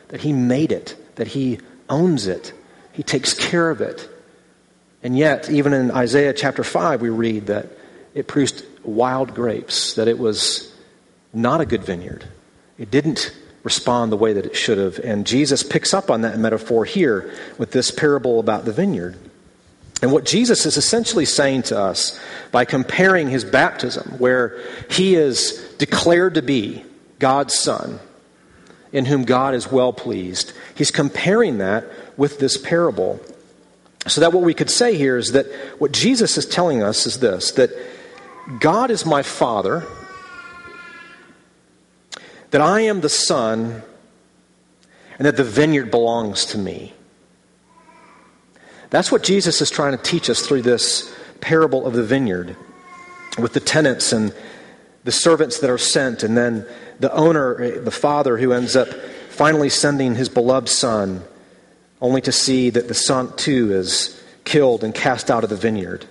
that 0.08 0.22
he 0.22 0.34
made 0.34 0.72
it, 0.72 0.96
that 1.16 1.28
he 1.28 1.60
owns 1.90 2.28
it, 2.28 2.54
he 2.94 3.04
takes 3.04 3.34
care 3.34 3.70
of 3.70 3.82
it. 3.82 4.10
And 5.04 5.18
yet, 5.18 5.50
even 5.50 5.74
in 5.74 5.92
Isaiah 5.92 6.34
chapter 6.34 6.64
5, 6.64 7.02
we 7.02 7.10
read 7.10 7.48
that 7.48 7.68
it 8.14 8.28
produced 8.28 8.66
wild 8.84 9.36
grapes, 9.36 9.94
that 9.94 10.08
it 10.08 10.18
was 10.18 10.74
not 11.34 11.62
a 11.62 11.66
good 11.66 11.84
vineyard. 11.84 12.26
It 12.78 12.90
didn't 12.90 13.36
respond 13.64 14.12
the 14.12 14.18
way 14.18 14.34
that 14.34 14.46
it 14.46 14.56
should 14.56 14.78
have. 14.78 14.98
And 15.00 15.28
Jesus 15.28 15.62
picks 15.62 15.94
up 15.94 16.10
on 16.10 16.22
that 16.22 16.40
metaphor 16.40 16.86
here 16.86 17.34
with 17.58 17.72
this 17.72 17.92
parable 17.92 18.40
about 18.40 18.66
the 18.66 18.72
vineyard. 18.72 19.18
And 20.02 20.12
what 20.12 20.26
Jesus 20.26 20.66
is 20.66 20.78
essentially 20.78 21.26
saying 21.26 21.64
to 21.64 21.80
us 21.80 22.20
by 22.52 22.66
comparing 22.66 23.30
his 23.30 23.44
baptism, 23.44 24.20
where 24.20 24.62
he 24.90 25.16
is 25.16 25.64
declared 25.80 26.36
to 26.36 26.42
be 26.42 26.84
God's 27.20 27.56
Son, 27.56 28.00
in 28.92 29.06
whom 29.06 29.26
God 29.26 29.54
is 29.54 29.72
well 29.72 29.92
pleased, 29.92 30.54
he's 30.76 30.92
comparing 30.92 31.58
that 31.58 31.86
with 32.16 32.40
this 32.40 32.58
parable. 32.58 33.20
So 34.08 34.22
that 34.22 34.34
what 34.34 34.44
we 34.44 34.54
could 34.54 34.70
say 34.70 34.96
here 34.98 35.18
is 35.18 35.34
that 35.34 35.48
what 35.80 35.92
Jesus 35.92 36.38
is 36.38 36.46
telling 36.46 36.82
us 36.82 37.06
is 37.06 37.20
this 37.20 37.52
that 37.52 37.72
God 38.60 38.92
is 38.92 39.06
my 39.06 39.24
Father, 39.24 39.86
that 42.52 42.62
I 42.62 42.82
am 42.82 43.02
the 43.02 43.10
Son, 43.10 43.84
and 45.18 45.26
that 45.26 45.38
the 45.38 45.44
vineyard 45.44 45.92
belongs 45.92 46.46
to 46.48 46.58
me. 46.58 46.94
That's 48.90 49.12
what 49.12 49.24
Jesus 49.24 49.62
is 49.62 49.70
trying 49.70 49.98
to 49.98 50.04
teach 50.04 50.30
us 50.30 50.46
through 50.46 50.62
this 50.62 51.14
parable 51.42 51.86
of 51.86 51.94
the 51.94 52.04
vineyard 52.04 52.56
with 53.38 53.54
the 53.54 53.60
tenants 53.60 54.14
and 54.14 54.34
the 55.04 55.12
servants 55.12 55.60
that 55.60 55.70
are 55.70 55.78
sent, 55.78 56.24
and 56.24 56.38
then 56.38 56.66
the 57.00 57.14
owner, 57.14 57.80
the 57.80 57.92
father, 57.92 58.38
who 58.38 58.52
ends 58.52 58.76
up 58.76 58.88
finally 59.30 59.70
sending 59.70 60.16
his 60.16 60.30
beloved 60.30 60.70
son, 60.70 61.24
only 62.02 62.22
to 62.22 62.32
see 62.32 62.70
that 62.70 62.88
the 62.88 62.94
son 62.94 63.36
too 63.36 63.74
is 63.74 64.22
killed 64.44 64.84
and 64.84 64.94
cast 64.94 65.32
out 65.32 65.44
of 65.44 65.50
the 65.50 65.56
vineyard. 65.56 66.06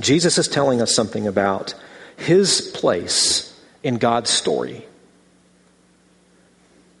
Jesus 0.00 0.38
is 0.38 0.48
telling 0.48 0.80
us 0.80 0.94
something 0.94 1.26
about 1.26 1.74
his 2.16 2.60
place 2.74 3.54
in 3.82 3.96
God's 3.96 4.30
story. 4.30 4.84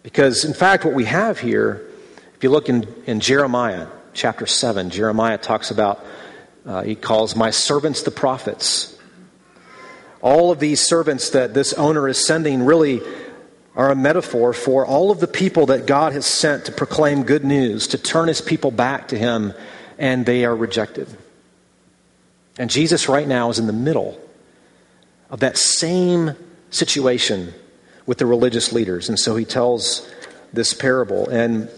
Because, 0.02 0.44
in 0.44 0.54
fact, 0.54 0.84
what 0.84 0.94
we 0.94 1.04
have 1.04 1.38
here, 1.38 1.86
if 2.36 2.42
you 2.42 2.50
look 2.50 2.68
in, 2.68 2.86
in 3.06 3.20
Jeremiah, 3.20 3.88
chapter 4.14 4.46
7, 4.46 4.90
Jeremiah 4.90 5.38
talks 5.38 5.70
about, 5.70 6.04
uh, 6.66 6.82
he 6.82 6.94
calls 6.94 7.36
my 7.36 7.50
servants 7.50 8.02
the 8.02 8.10
prophets. 8.10 8.96
All 10.20 10.50
of 10.50 10.58
these 10.58 10.80
servants 10.80 11.30
that 11.30 11.54
this 11.54 11.72
owner 11.74 12.08
is 12.08 12.24
sending 12.24 12.64
really 12.64 13.00
are 13.78 13.92
a 13.92 13.96
metaphor 13.96 14.52
for 14.52 14.84
all 14.84 15.12
of 15.12 15.20
the 15.20 15.28
people 15.28 15.66
that 15.66 15.86
God 15.86 16.12
has 16.12 16.26
sent 16.26 16.64
to 16.64 16.72
proclaim 16.72 17.22
good 17.22 17.44
news, 17.44 17.86
to 17.86 17.98
turn 17.98 18.26
his 18.26 18.40
people 18.40 18.72
back 18.72 19.08
to 19.08 19.16
him, 19.16 19.54
and 19.98 20.26
they 20.26 20.44
are 20.44 20.54
rejected. 20.54 21.08
And 22.58 22.68
Jesus, 22.68 23.08
right 23.08 23.26
now, 23.26 23.50
is 23.50 23.60
in 23.60 23.68
the 23.68 23.72
middle 23.72 24.20
of 25.30 25.40
that 25.40 25.56
same 25.56 26.32
situation 26.70 27.54
with 28.04 28.18
the 28.18 28.26
religious 28.26 28.72
leaders. 28.72 29.08
And 29.08 29.16
so 29.16 29.36
he 29.36 29.44
tells 29.44 30.12
this 30.52 30.74
parable. 30.74 31.28
And 31.28 31.70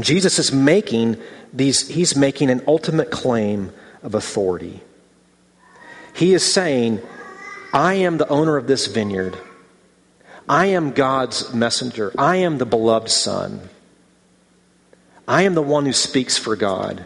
Jesus 0.00 0.38
is 0.38 0.52
making 0.52 1.16
these, 1.52 1.88
he's 1.88 2.14
making 2.14 2.50
an 2.50 2.62
ultimate 2.68 3.10
claim 3.10 3.72
of 4.04 4.14
authority. 4.14 4.80
He 6.14 6.34
is 6.34 6.44
saying, 6.44 7.02
I 7.72 7.94
am 7.94 8.18
the 8.18 8.28
owner 8.28 8.56
of 8.56 8.68
this 8.68 8.86
vineyard. 8.86 9.36
I 10.48 10.66
am 10.66 10.92
God's 10.92 11.52
messenger. 11.54 12.12
I 12.18 12.36
am 12.36 12.58
the 12.58 12.66
beloved 12.66 13.10
Son. 13.10 13.68
I 15.26 15.42
am 15.42 15.54
the 15.54 15.62
one 15.62 15.86
who 15.86 15.92
speaks 15.92 16.36
for 16.36 16.56
God. 16.56 17.04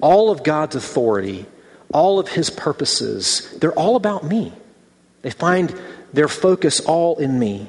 All 0.00 0.30
of 0.30 0.42
God's 0.44 0.76
authority, 0.76 1.46
all 1.92 2.18
of 2.18 2.28
His 2.28 2.50
purposes, 2.50 3.56
they're 3.60 3.72
all 3.72 3.96
about 3.96 4.24
me. 4.24 4.52
They 5.22 5.30
find 5.30 5.74
their 6.12 6.28
focus 6.28 6.80
all 6.80 7.16
in 7.18 7.38
me. 7.38 7.68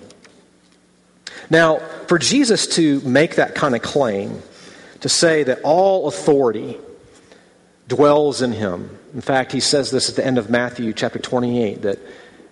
Now, 1.50 1.80
for 2.08 2.20
Jesus 2.20 2.68
to 2.76 3.00
make 3.02 3.36
that 3.36 3.56
kind 3.56 3.76
of 3.76 3.82
claim, 3.82 4.42
to 5.02 5.10
say 5.10 5.44
that 5.44 5.62
all 5.64 6.08
authority 6.08 6.78
dwells 7.88 8.42
in 8.42 8.52
him. 8.52 8.98
In 9.14 9.22
fact, 9.22 9.52
he 9.52 9.60
says 9.60 9.92
this 9.92 10.10
at 10.10 10.16
the 10.16 10.26
end 10.26 10.38
of 10.38 10.50
Matthew 10.50 10.92
chapter 10.94 11.20
28 11.20 11.84
that 11.84 12.00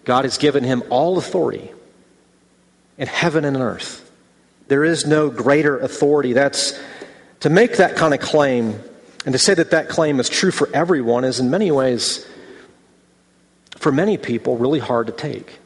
God 0.05 0.23
has 0.23 0.37
given 0.37 0.63
him 0.63 0.83
all 0.89 1.17
authority 1.17 1.71
in 2.97 3.07
heaven 3.07 3.45
and 3.45 3.57
earth. 3.57 4.01
There 4.67 4.83
is 4.83 5.05
no 5.05 5.29
greater 5.29 5.77
authority. 5.77 6.33
That's 6.33 6.79
to 7.41 7.49
make 7.49 7.77
that 7.77 7.95
kind 7.95 8.13
of 8.13 8.19
claim 8.19 8.79
and 9.25 9.33
to 9.33 9.39
say 9.39 9.53
that 9.53 9.71
that 9.71 9.89
claim 9.89 10.19
is 10.19 10.29
true 10.29 10.51
for 10.51 10.69
everyone 10.73 11.23
is 11.23 11.39
in 11.39 11.49
many 11.49 11.71
ways 11.71 12.25
for 13.77 13.91
many 13.91 14.17
people 14.17 14.57
really 14.57 14.79
hard 14.79 15.07
to 15.07 15.13
take. 15.13 15.59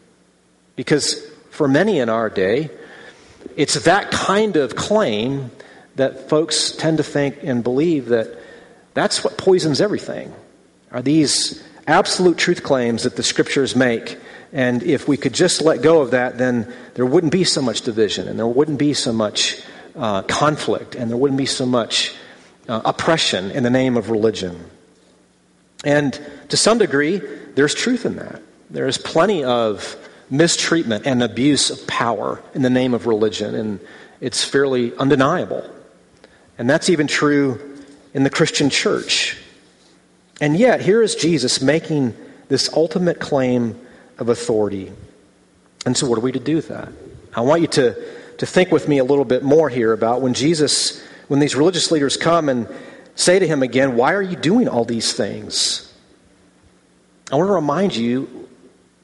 Because 0.76 1.26
for 1.52 1.68
many 1.68 2.00
in 2.00 2.10
our 2.10 2.30
day, 2.30 2.70
it's 3.56 3.76
that 3.84 4.12
kind 4.12 4.56
of 4.56 4.76
claim 4.76 5.52
that 5.96 6.30
folks 6.30 6.72
tend 6.72 6.98
to 6.98 7.04
think 7.04 7.44
and 7.44 7.64
believe 7.64 8.08
that 8.08 8.38
that's 8.94 9.24
what 9.24 9.38
poisons 9.38 9.82
everything 9.82 10.34
are 10.92 11.02
these 11.02 11.64
absolute 11.88 12.38
truth 12.38 12.64
claims 12.64 13.04
that 13.04 13.16
the 13.16 13.24
scriptures 13.24 13.76
make 13.76 14.18
and 14.52 14.82
if 14.84 15.08
we 15.08 15.18
could 15.18 15.34
just 15.34 15.62
let 15.62 15.82
go 15.82 16.02
of 16.02 16.12
that 16.12 16.38
then 16.38 16.72
there 16.96 17.06
wouldn't 17.06 17.32
be 17.32 17.44
so 17.44 17.62
much 17.62 17.82
division 17.82 18.28
and 18.28 18.38
there 18.38 18.48
wouldn't 18.48 18.80
be 18.80 18.94
so 18.94 19.14
much 19.14 19.62
uh, 19.96 20.22
conflict 20.24 20.96
and 20.96 21.10
there 21.10 21.18
wouldn't 21.18 21.38
be 21.38 21.46
so 21.46 21.66
much 21.66 22.16
uh, 22.68 22.82
oppression 22.86 23.52
in 23.52 23.64
the 23.64 23.70
name 23.70 23.98
of 23.98 24.10
religion 24.10 24.64
and 25.84 26.20
to 26.50 26.58
some 26.58 26.78
degree 26.78 27.22
there's 27.56 27.74
truth 27.74 28.06
in 28.06 28.16
that 28.16 28.42
there 28.70 28.88
is 28.88 28.98
plenty 28.98 29.44
of 29.44 29.98
mistreatment 30.30 31.06
and 31.06 31.24
abuse 31.24 31.70
of 31.70 31.86
power 31.88 32.42
in 32.54 32.62
the 32.62 32.70
name 32.70 32.94
of 32.94 33.08
religion, 33.08 33.56
and 33.56 33.80
it's 34.22 34.44
fairly 34.44 34.96
undeniable. 34.96 35.68
And 36.58 36.70
that's 36.70 36.90
even 36.90 37.08
true 37.08 37.78
in 38.14 38.24
the 38.24 38.30
Christian 38.30 38.70
church. 38.70 39.38
And 40.42 40.58
yet, 40.58 40.82
here 40.82 41.02
is 41.02 41.16
Jesus 41.16 41.62
making 41.62 42.16
this 42.48 42.72
ultimate 42.74 43.20
claim 43.20 43.80
of 44.20 44.30
authority. 44.30 44.92
And 45.86 45.98
so, 45.98 46.08
what 46.08 46.18
are 46.18 46.22
we 46.22 46.32
to 46.32 46.40
do 46.40 46.56
with 46.56 46.68
that? 46.68 46.90
I 47.36 47.42
want 47.42 47.62
you 47.62 47.68
to, 47.68 48.38
to 48.38 48.46
think 48.46 48.72
with 48.72 48.88
me 48.88 48.98
a 48.98 49.04
little 49.04 49.26
bit 49.26 49.44
more 49.44 49.70
here 49.70 49.94
about 49.94 50.22
when 50.22 50.34
Jesus, 50.34 51.02
when 51.28 51.40
these 51.40 51.56
religious 51.56 51.92
leaders 51.92 52.18
come 52.18 52.50
and 52.50 52.68
say 53.16 53.40
to 53.40 53.48
him 53.48 53.64
again, 53.64 53.96
Why 53.96 54.14
are 54.14 54.22
you 54.22 54.36
doing 54.36 54.68
all 54.68 54.86
these 54.86 55.14
things? 55.14 55.86
I 57.32 57.36
want 57.36 57.48
to 57.48 57.54
remind 57.54 57.96
you 57.96 58.48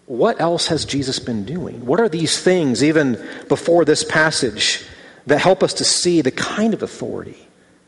what 0.07 0.39
else 0.39 0.67
has 0.67 0.85
Jesus 0.85 1.19
been 1.19 1.45
doing? 1.45 1.85
What 1.85 1.99
are 1.99 2.09
these 2.09 2.39
things, 2.39 2.83
even 2.83 3.23
before 3.47 3.85
this 3.85 4.03
passage, 4.03 4.85
that 5.25 5.39
help 5.39 5.63
us 5.63 5.73
to 5.75 5.83
see 5.83 6.21
the 6.21 6.31
kind 6.31 6.73
of 6.73 6.83
authority 6.83 7.37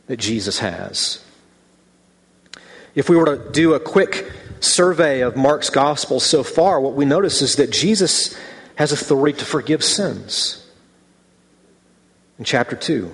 that 0.07 0.17
Jesus 0.17 0.59
has? 0.59 1.23
If 2.95 3.09
we 3.09 3.15
were 3.15 3.37
to 3.37 3.51
do 3.51 3.75
a 3.75 3.79
quick 3.79 4.31
survey 4.59 5.21
of 5.21 5.35
Mark's 5.35 5.69
gospel 5.69 6.19
so 6.19 6.43
far, 6.43 6.79
what 6.79 6.93
we 6.93 7.05
notice 7.05 7.41
is 7.41 7.55
that 7.55 7.71
Jesus 7.71 8.37
has 8.75 8.91
authority 8.91 9.37
to 9.39 9.45
forgive 9.45 9.83
sins. 9.83 10.65
In 12.37 12.45
chapter 12.45 12.75
2. 12.75 13.13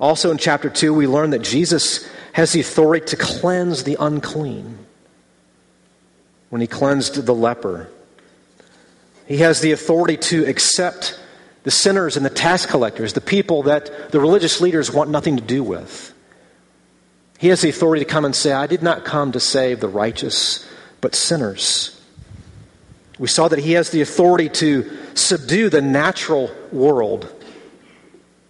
Also 0.00 0.30
in 0.30 0.38
chapter 0.38 0.70
2, 0.70 0.92
we 0.92 1.06
learn 1.06 1.30
that 1.30 1.42
Jesus 1.42 2.08
has 2.32 2.52
the 2.52 2.60
authority 2.60 3.06
to 3.06 3.16
cleanse 3.16 3.84
the 3.84 3.96
unclean 4.00 4.78
when 6.48 6.60
he 6.60 6.66
cleansed 6.66 7.26
the 7.26 7.34
leper. 7.34 7.88
He 9.26 9.38
has 9.38 9.60
the 9.60 9.72
authority 9.72 10.16
to 10.16 10.44
accept 10.46 11.20
the 11.62 11.70
sinners 11.70 12.16
and 12.16 12.24
the 12.24 12.30
tax 12.30 12.66
collectors, 12.66 13.12
the 13.12 13.20
people 13.20 13.64
that 13.64 14.10
the 14.10 14.20
religious 14.20 14.60
leaders 14.60 14.92
want 14.92 15.10
nothing 15.10 15.36
to 15.36 15.42
do 15.42 15.62
with. 15.62 16.14
He 17.40 17.48
has 17.48 17.62
the 17.62 17.70
authority 17.70 18.04
to 18.04 18.10
come 18.10 18.26
and 18.26 18.36
say, 18.36 18.52
I 18.52 18.66
did 18.66 18.82
not 18.82 19.06
come 19.06 19.32
to 19.32 19.40
save 19.40 19.80
the 19.80 19.88
righteous, 19.88 20.68
but 21.00 21.14
sinners. 21.14 21.98
We 23.18 23.28
saw 23.28 23.48
that 23.48 23.58
he 23.58 23.72
has 23.72 23.88
the 23.88 24.02
authority 24.02 24.50
to 24.50 24.90
subdue 25.14 25.70
the 25.70 25.80
natural 25.80 26.50
world 26.70 27.32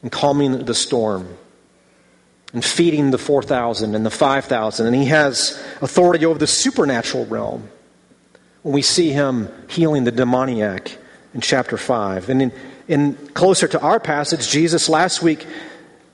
and 0.02 0.10
calming 0.10 0.64
the 0.64 0.74
storm 0.74 1.36
and 2.52 2.64
feeding 2.64 3.12
the 3.12 3.18
4,000 3.18 3.94
and 3.94 4.04
the 4.04 4.10
5,000. 4.10 4.84
And 4.84 4.96
he 4.96 5.04
has 5.04 5.62
authority 5.80 6.26
over 6.26 6.40
the 6.40 6.48
supernatural 6.48 7.26
realm 7.26 7.70
when 8.62 8.74
we 8.74 8.82
see 8.82 9.10
him 9.10 9.50
healing 9.68 10.02
the 10.02 10.10
demoniac 10.10 10.98
in 11.32 11.40
chapter 11.40 11.76
5. 11.76 12.28
And 12.28 12.42
in, 12.42 12.52
in 12.88 13.14
closer 13.34 13.68
to 13.68 13.80
our 13.80 14.00
passage, 14.00 14.48
Jesus 14.48 14.88
last 14.88 15.22
week 15.22 15.46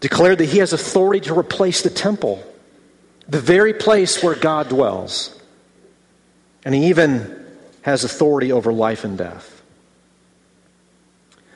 declared 0.00 0.36
that 0.36 0.50
he 0.50 0.58
has 0.58 0.74
authority 0.74 1.20
to 1.20 1.38
replace 1.38 1.80
the 1.80 1.88
temple, 1.88 2.44
the 3.28 3.40
very 3.40 3.74
place 3.74 4.22
where 4.22 4.34
God 4.34 4.68
dwells. 4.68 5.38
And 6.64 6.74
he 6.74 6.88
even 6.88 7.44
has 7.82 8.04
authority 8.04 8.52
over 8.52 8.72
life 8.72 9.04
and 9.04 9.16
death. 9.16 9.62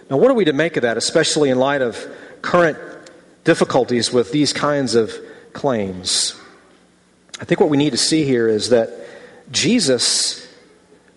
Now, 0.09 0.17
what 0.17 0.31
are 0.31 0.35
we 0.35 0.45
to 0.45 0.53
make 0.53 0.77
of 0.77 0.83
that, 0.83 0.97
especially 0.97 1.51
in 1.51 1.59
light 1.59 1.83
of 1.83 2.07
current 2.43 2.79
difficulties 3.45 4.13
with 4.13 4.33
these 4.33 4.53
kinds 4.53 4.95
of 4.95 5.13
claims? 5.53 6.35
I 7.41 7.45
think 7.45 7.61
what 7.61 7.71
we 7.71 7.77
need 7.77 7.91
to 7.91 7.97
see 7.97 8.25
here 8.25 8.49
is 8.49 8.71
that 8.71 8.91
Jesus 9.51 10.47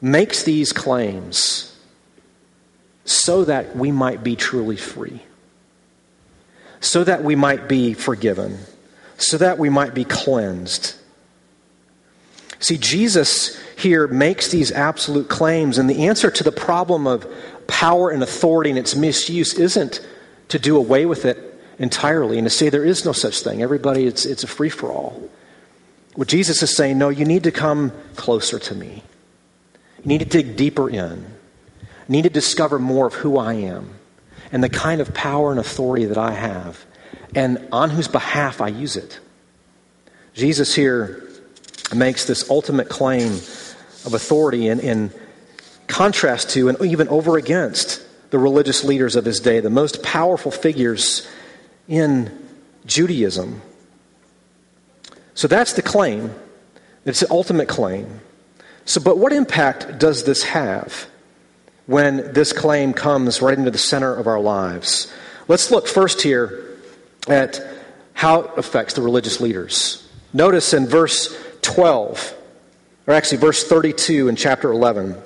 makes 0.02 0.44
these 0.44 0.74
claims 0.74 1.76
so 3.06 3.46
that 3.46 3.76
we 3.76 3.92
might 3.92 4.24
be 4.24 4.36
truly 4.36 4.78
free, 4.78 5.22
so 6.80 7.04
that 7.04 7.24
we 7.24 7.36
might 7.36 7.68
be 7.68 7.94
forgiven, 7.94 8.58
so 9.28 9.38
that 9.38 9.58
we 9.58 9.70
might 9.70 9.94
be 9.94 10.06
cleansed. 10.06 10.96
See, 12.60 12.78
Jesus 12.78 13.62
here 13.78 14.08
makes 14.08 14.50
these 14.50 14.72
absolute 14.72 15.28
claims, 15.28 15.78
and 15.78 15.90
the 15.90 16.06
answer 16.06 16.32
to 16.32 16.44
the 16.44 16.52
problem 16.52 17.08
of 17.08 17.28
power 17.68 18.10
and 18.10 18.24
authority 18.24 18.70
and 18.70 18.80
its 18.80 18.96
misuse 18.96 19.54
isn't 19.56 20.06
to 20.50 20.60
do 20.60 20.78
away 20.78 21.06
with 21.06 21.26
it 21.26 21.60
entirely 21.80 22.38
and 22.38 22.46
to 22.46 22.50
say 22.50 22.70
there 22.70 22.86
is 22.86 23.06
no 23.06 23.12
such 23.12 23.42
thing. 23.42 23.62
Everybody, 23.62 24.06
it's, 24.06 24.26
it's 24.26 24.44
a 24.44 24.48
free 24.48 24.70
for 24.70 24.92
all. 24.92 25.30
What 26.16 26.28
Jesus 26.28 26.62
is 26.62 26.76
saying, 26.76 26.98
no, 26.98 27.10
you 27.10 27.26
need 27.26 27.44
to 27.44 27.52
come 27.52 27.92
closer 28.16 28.60
to 28.60 28.76
me. 28.76 29.04
You 29.98 30.06
need 30.06 30.20
to 30.20 30.26
dig 30.26 30.56
deeper 30.56 30.90
in. 30.90 31.26
You 31.82 32.10
need 32.10 32.24
to 32.24 32.30
discover 32.30 32.78
more 32.78 33.08
of 33.08 33.16
who 33.16 33.38
I 33.38 33.54
am 33.56 33.90
and 34.52 34.64
the 34.64 34.70
kind 34.70 35.02
of 35.02 35.14
power 35.14 35.52
and 35.52 35.60
authority 35.60 36.06
that 36.06 36.18
I 36.18 36.32
have 36.32 36.86
and 37.36 37.68
on 37.72 37.90
whose 37.90 38.08
behalf 38.08 38.62
I 38.62 38.68
use 38.70 38.96
it. 38.96 39.20
Jesus 40.34 40.74
here 40.74 41.28
makes 41.94 42.26
this 42.26 42.50
ultimate 42.50 42.90
claim 42.90 43.32
of 43.32 44.14
authority 44.14 44.68
in, 44.68 44.80
in 44.80 45.12
contrast 45.88 46.50
to 46.52 46.70
and 46.70 46.82
even 46.82 47.08
over 47.08 47.38
against 47.38 48.02
the 48.32 48.40
religious 48.40 48.84
leaders 48.84 49.16
of 49.16 49.26
his 49.26 49.40
day, 49.40 49.60
the 49.60 49.70
most 49.70 50.02
powerful 50.02 50.52
figures 50.52 51.28
in 51.88 52.32
Judaism. 52.86 53.62
So 55.36 55.48
that's 55.48 55.74
the 55.74 55.82
claim. 55.82 56.34
It's 57.06 57.20
the 57.20 57.30
ultimate 57.30 57.68
claim. 57.68 58.22
So, 58.86 59.02
but 59.02 59.18
what 59.18 59.34
impact 59.34 60.00
does 60.00 60.24
this 60.24 60.44
have 60.44 61.08
when 61.86 62.34
this 62.34 62.54
claim 62.54 62.94
comes 62.94 63.42
right 63.42 63.58
into 63.58 63.72
the 63.72 63.78
center 63.78 64.14
of 64.16 64.28
our 64.28 64.40
lives? 64.40 65.12
Let's 65.48 65.72
look 65.72 65.88
first 65.88 66.22
here 66.22 66.73
at 67.28 67.62
how 68.14 68.42
it 68.42 68.52
affects 68.58 68.94
the 68.94 69.02
religious 69.02 69.40
leaders. 69.42 70.08
Notice 70.34 70.74
in 70.74 70.88
verse 70.88 71.36
12, 71.62 72.36
or 73.08 73.14
actually 73.14 73.38
verse 73.38 73.64
32 73.64 74.28
in 74.28 74.36
chapter 74.36 74.72
11, 74.72 75.18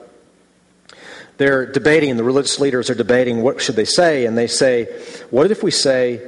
they're 1.37 1.65
debating, 1.71 2.17
the 2.17 2.23
religious 2.23 2.59
leaders 2.59 2.89
are 2.89 2.95
debating 2.95 3.41
what 3.41 3.61
should 3.61 3.75
they 3.75 3.85
say, 3.85 4.25
and 4.25 4.37
they 4.37 4.47
say, 4.47 4.85
What 5.29 5.51
if 5.51 5.61
we 5.61 5.71
say, 5.71 6.27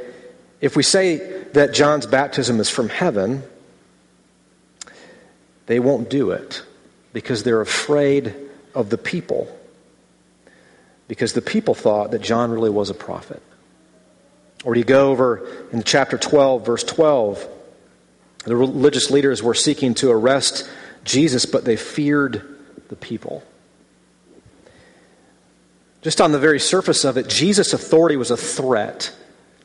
if 0.62 0.76
we 0.76 0.84
say 0.84 1.44
that 1.54 1.74
John's 1.74 2.06
baptism 2.06 2.60
is 2.60 2.70
from 2.70 2.90
heaven, 2.90 3.44
they 5.66 5.80
won't 5.80 6.10
do 6.10 6.32
it 6.32 6.64
because 7.14 7.44
they're 7.44 7.62
afraid 7.62 8.36
of 8.76 8.90
the 8.90 8.98
people. 8.98 9.56
Because 11.08 11.34
the 11.34 11.42
people 11.42 11.74
thought 11.74 12.12
that 12.12 12.22
John 12.22 12.52
really 12.52 12.70
was 12.70 12.90
a 12.90 12.94
prophet. 12.94 13.42
Or 14.64 14.74
do 14.74 14.80
you 14.80 14.86
go 14.86 15.10
over 15.10 15.48
in 15.72 15.84
chapter 15.84 16.18
12, 16.18 16.66
verse 16.66 16.84
12, 16.84 17.48
the 18.46 18.56
religious 18.56 19.10
leaders 19.10 19.42
were 19.42 19.54
seeking 19.54 19.94
to 19.96 20.12
arrest 20.12 20.70
Jesus, 21.04 21.46
but 21.46 21.66
they 21.66 21.76
feared 21.76 22.58
the 22.90 22.96
people. 22.96 23.44
Just 26.02 26.22
on 26.22 26.32
the 26.32 26.40
very 26.40 26.60
surface 26.60 27.04
of 27.04 27.18
it, 27.18 27.28
Jesus' 27.28 27.74
authority 27.74 28.16
was 28.16 28.32
a 28.32 28.38
threat 28.38 29.16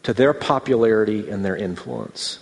to 0.03 0.13
their 0.13 0.35
popularity 0.35 1.29
and 1.29 1.45
their 1.45 1.57
influence. 1.57 2.39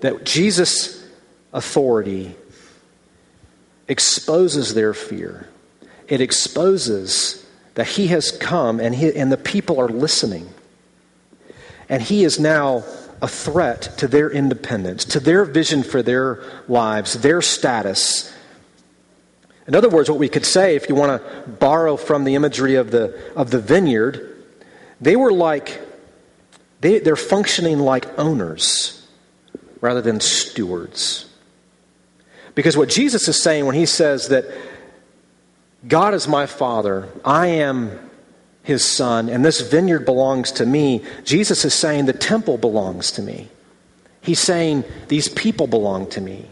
That 0.00 0.24
Jesus' 0.24 1.04
authority 1.52 2.34
exposes 3.88 4.74
their 4.74 4.94
fear. 4.94 5.48
It 6.08 6.20
exposes 6.20 7.45
that 7.76 7.86
he 7.86 8.08
has 8.08 8.32
come 8.32 8.80
and, 8.80 8.94
he, 8.94 9.14
and 9.14 9.30
the 9.30 9.36
people 9.36 9.78
are 9.80 9.88
listening. 9.88 10.48
And 11.88 12.02
he 12.02 12.24
is 12.24 12.40
now 12.40 12.84
a 13.22 13.28
threat 13.28 13.82
to 13.98 14.08
their 14.08 14.30
independence, 14.30 15.04
to 15.04 15.20
their 15.20 15.44
vision 15.44 15.82
for 15.82 16.02
their 16.02 16.42
lives, 16.68 17.14
their 17.14 17.40
status. 17.40 18.34
In 19.66 19.74
other 19.74 19.88
words, 19.88 20.08
what 20.08 20.18
we 20.18 20.28
could 20.28 20.44
say, 20.46 20.74
if 20.74 20.88
you 20.88 20.94
want 20.94 21.22
to 21.22 21.48
borrow 21.48 21.96
from 21.96 22.24
the 22.24 22.34
imagery 22.34 22.74
of 22.76 22.90
the, 22.90 23.32
of 23.34 23.50
the 23.50 23.60
vineyard, 23.60 24.44
they 25.00 25.14
were 25.14 25.32
like, 25.32 25.80
they, 26.80 26.98
they're 26.98 27.14
functioning 27.14 27.78
like 27.78 28.18
owners 28.18 29.06
rather 29.82 30.00
than 30.00 30.20
stewards. 30.20 31.26
Because 32.54 32.74
what 32.74 32.88
Jesus 32.88 33.28
is 33.28 33.40
saying 33.40 33.66
when 33.66 33.74
he 33.74 33.84
says 33.84 34.28
that 34.28 34.46
God 35.86 36.14
is 36.14 36.26
my 36.26 36.46
Father, 36.46 37.08
I 37.24 37.46
am 37.48 37.98
his 38.62 38.84
Son, 38.84 39.28
and 39.28 39.44
this 39.44 39.60
vineyard 39.60 40.00
belongs 40.00 40.52
to 40.52 40.66
me, 40.66 41.04
Jesus 41.24 41.64
is 41.64 41.74
saying 41.74 42.06
the 42.06 42.12
temple 42.12 42.58
belongs 42.58 43.12
to 43.12 43.22
me. 43.22 43.48
He's 44.20 44.40
saying 44.40 44.82
these 45.06 45.28
people 45.28 45.68
belong 45.68 46.10
to 46.10 46.20
me. 46.20 46.46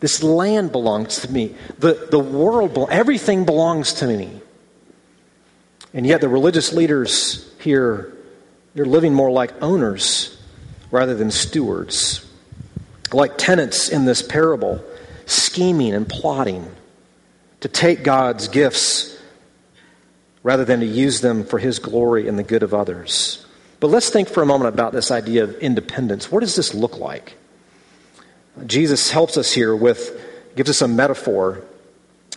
This 0.00 0.22
land 0.22 0.72
belongs 0.72 1.20
to 1.20 1.32
me. 1.32 1.54
The, 1.78 2.08
the 2.10 2.18
world, 2.18 2.76
everything 2.90 3.46
belongs 3.46 3.94
to 3.94 4.06
me. 4.06 4.42
And 5.94 6.06
yet 6.06 6.20
the 6.20 6.28
religious 6.28 6.74
leaders 6.74 7.50
here, 7.60 8.14
they're 8.74 8.84
living 8.84 9.14
more 9.14 9.30
like 9.30 9.54
owners 9.62 10.38
rather 10.90 11.14
than 11.14 11.30
stewards, 11.30 12.26
like 13.14 13.38
tenants 13.38 13.88
in 13.88 14.04
this 14.04 14.20
parable 14.20 14.84
scheming 15.24 15.94
and 15.94 16.06
plotting 16.06 16.70
to 17.60 17.68
take 17.68 18.02
God's 18.02 18.48
gifts 18.48 19.16
rather 20.42 20.64
than 20.64 20.80
to 20.80 20.86
use 20.86 21.20
them 21.20 21.44
for 21.44 21.58
His 21.58 21.78
glory 21.78 22.28
and 22.28 22.38
the 22.38 22.42
good 22.42 22.62
of 22.62 22.72
others. 22.72 23.44
But 23.80 23.88
let's 23.88 24.10
think 24.10 24.28
for 24.28 24.42
a 24.42 24.46
moment 24.46 24.72
about 24.72 24.92
this 24.92 25.10
idea 25.10 25.44
of 25.44 25.54
independence. 25.58 26.30
What 26.30 26.40
does 26.40 26.56
this 26.56 26.74
look 26.74 26.98
like? 26.98 27.36
Jesus 28.64 29.10
helps 29.10 29.36
us 29.36 29.52
here 29.52 29.76
with, 29.76 30.18
gives 30.54 30.70
us 30.70 30.80
a 30.80 30.88
metaphor. 30.88 31.62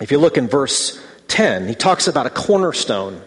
If 0.02 0.12
you 0.12 0.18
look 0.18 0.38
in 0.38 0.48
verse 0.48 1.02
10, 1.30 1.68
he 1.68 1.76
talks 1.76 2.08
about 2.08 2.26
a 2.26 2.30
cornerstone. 2.30 3.22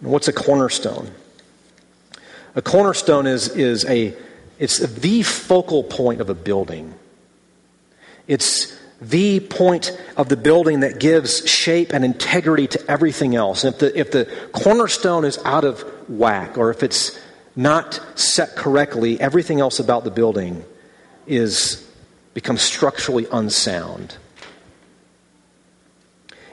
what's 0.00 0.28
a 0.28 0.32
cornerstone? 0.32 1.10
A 2.54 2.62
cornerstone 2.62 3.26
is, 3.26 3.48
is 3.48 3.84
a, 3.86 4.14
it's 4.58 4.78
the 4.78 5.22
focal 5.22 5.82
point 5.82 6.20
of 6.20 6.30
a 6.30 6.34
building. 6.34 6.94
It's 8.28 8.76
the 9.00 9.40
point 9.40 9.98
of 10.16 10.28
the 10.28 10.36
building 10.36 10.80
that 10.80 11.00
gives 11.00 11.48
shape 11.48 11.92
and 11.92 12.04
integrity 12.04 12.66
to 12.68 12.90
everything 12.90 13.34
else. 13.34 13.64
And 13.64 13.74
if 13.74 13.80
the, 13.80 13.98
if 13.98 14.10
the 14.10 14.24
cornerstone 14.52 15.24
is 15.24 15.38
out 15.44 15.64
of 15.64 15.82
whack 16.08 16.58
or 16.58 16.70
if 16.70 16.82
it's 16.82 17.18
not 17.56 18.00
set 18.14 18.56
correctly, 18.56 19.20
everything 19.20 19.60
else 19.60 19.80
about 19.80 20.04
the 20.04 20.10
building 20.10 20.64
is 21.26 21.86
becomes 22.34 22.62
structurally 22.62 23.26
unsound. 23.32 24.16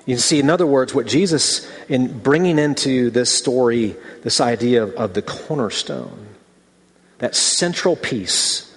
You 0.06 0.18
see, 0.18 0.40
in 0.40 0.50
other 0.50 0.66
words, 0.66 0.96
what 0.96 1.06
Jesus, 1.06 1.70
in 1.90 2.20
bringing 2.20 2.58
into 2.58 3.10
this 3.10 3.32
story, 3.32 3.96
this 4.24 4.40
idea 4.40 4.84
of, 4.84 4.94
of 4.94 5.14
the 5.14 5.22
cornerstone, 5.22 6.28
that 7.18 7.36
central 7.36 7.96
piece 7.96 8.74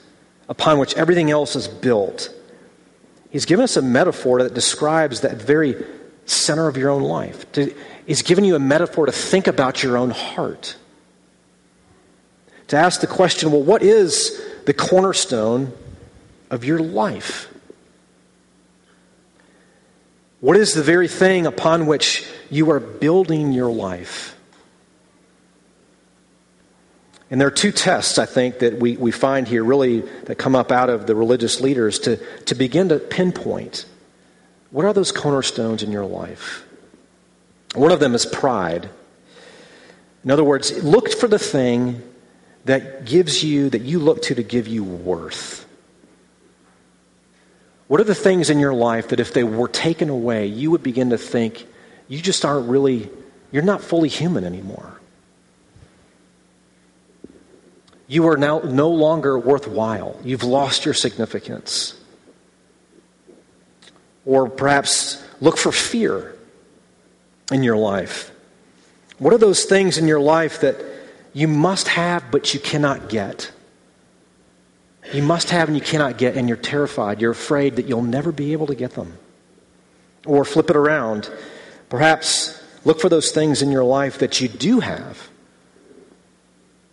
upon 0.49 0.79
which 0.79 0.95
everything 0.95 1.31
else 1.31 1.55
is 1.55 1.69
built 1.69 2.35
He's 3.31 3.45
given 3.45 3.63
us 3.63 3.77
a 3.77 3.83
metaphor 3.83 4.43
that 4.43 4.55
describes 4.55 5.21
that 5.21 5.37
very 5.37 5.77
center 6.27 6.69
of 6.69 6.77
your 6.77 6.91
own 6.91 7.03
life. 7.03 7.47
He's 8.07 8.23
given 8.23 8.45
you 8.45 8.57
a 8.57 8.61
metaphor 8.61 9.07
to 9.07 9.13
think 9.13 9.47
about 9.47 9.83
your 9.83 9.97
own 9.97 10.11
heart. 10.11 10.77
To 12.69 12.77
ask 12.77 13.01
the 13.01 13.07
question 13.07 13.51
well, 13.51 13.63
what 13.63 13.83
is 13.83 14.41
the 14.65 14.75
cornerstone 14.75 15.73
of 16.51 16.65
your 16.65 16.79
life? 16.79 17.53
What 20.41 20.57
is 20.57 20.75
the 20.75 20.83
very 20.83 21.09
thing 21.09 21.47
upon 21.47 21.87
which 21.87 22.27
you 22.51 22.71
are 22.71 22.81
building 22.81 23.53
your 23.53 23.71
life? 23.71 24.37
And 27.31 27.41
there 27.41 27.47
are 27.47 27.53
two 27.53 27.71
tests, 27.71 28.19
I 28.19 28.27
think, 28.27 28.59
that 28.59 28.81
we, 28.81 28.97
we 28.97 29.13
find 29.13 29.47
here 29.47 29.63
really 29.63 30.01
that 30.25 30.37
come 30.37 30.57
up 30.57 30.73
out 30.73 30.91
of 30.91 31.07
the 31.07 31.15
religious 31.15 31.61
leaders 31.61 32.01
to, 32.01 32.17
to 32.47 32.55
begin 32.57 32.89
to 32.89 32.99
pinpoint 32.99 33.87
what 34.71 34.85
are 34.85 34.93
those 34.93 35.13
cornerstones 35.13 35.83
in 35.83 35.91
your 35.91 36.07
life? 36.07 36.65
One 37.75 37.93
of 37.93 38.01
them 38.01 38.15
is 38.15 38.25
pride. 38.25 38.89
In 40.25 40.31
other 40.31 40.45
words, 40.45 40.83
look 40.83 41.13
for 41.13 41.29
the 41.29 41.39
thing 41.39 42.03
that 42.67 43.05
gives 43.05 43.43
you, 43.43 43.71
that 43.71 43.83
you 43.83 43.99
look 43.99 44.23
to 44.23 44.35
to 44.35 44.43
give 44.43 44.69
you 44.69 44.85
worth. 44.85 45.67
What 47.89 48.01
are 48.01 48.05
the 48.05 48.15
things 48.15 48.51
in 48.51 48.61
your 48.61 48.75
life 48.75 49.09
that 49.09 49.19
if 49.19 49.33
they 49.33 49.43
were 49.43 49.67
taken 49.67 50.09
away, 50.09 50.47
you 50.47 50.71
would 50.71 50.83
begin 50.83 51.11
to 51.11 51.19
think 51.19 51.67
you 52.07 52.21
just 52.21 52.45
aren't 52.45 52.69
really, 52.69 53.11
you're 53.51 53.65
not 53.65 53.83
fully 53.83 54.09
human 54.09 54.45
anymore? 54.45 55.00
You 58.11 58.27
are 58.27 58.37
now 58.37 58.59
no 58.59 58.89
longer 58.91 59.39
worthwhile. 59.39 60.19
You've 60.25 60.43
lost 60.43 60.85
your 60.85 60.95
significance. 60.95 61.95
Or 64.27 64.51
perhaps 64.51 65.25
look 65.41 65.57
for 65.57 65.71
fear 65.71 66.35
in 67.53 67.63
your 67.63 67.77
life. 67.77 68.33
What 69.19 69.33
are 69.33 69.39
those 69.39 69.65
things 69.65 69.97
in 69.97 70.09
your 70.09 70.19
life 70.19 70.61
that 70.63 70.77
you 71.35 71.47
must 71.47 71.87
have 71.87 72.33
but 72.33 72.53
you 72.53 72.59
cannot 72.59 73.11
get? 73.11 73.53
You 75.13 75.23
must 75.23 75.51
have 75.51 75.69
and 75.69 75.77
you 75.77 75.83
cannot 75.83 76.19
get, 76.19 76.37
and 76.37 76.49
you're 76.49 76.57
terrified. 76.57 77.21
You're 77.21 77.31
afraid 77.31 77.77
that 77.77 77.87
you'll 77.87 78.03
never 78.03 78.33
be 78.33 78.51
able 78.51 78.67
to 78.67 78.75
get 78.75 78.95
them. 78.95 79.19
Or 80.27 80.45
flip 80.45 80.69
it 80.69 80.75
around. 80.75 81.31
Perhaps 81.89 82.61
look 82.85 83.01
for 83.01 83.09
those 83.09 83.31
things 83.31 83.63
in 83.63 83.71
your 83.71 83.85
life 83.85 84.19
that 84.19 84.41
you 84.41 84.49
do 84.49 84.81
have, 84.81 85.29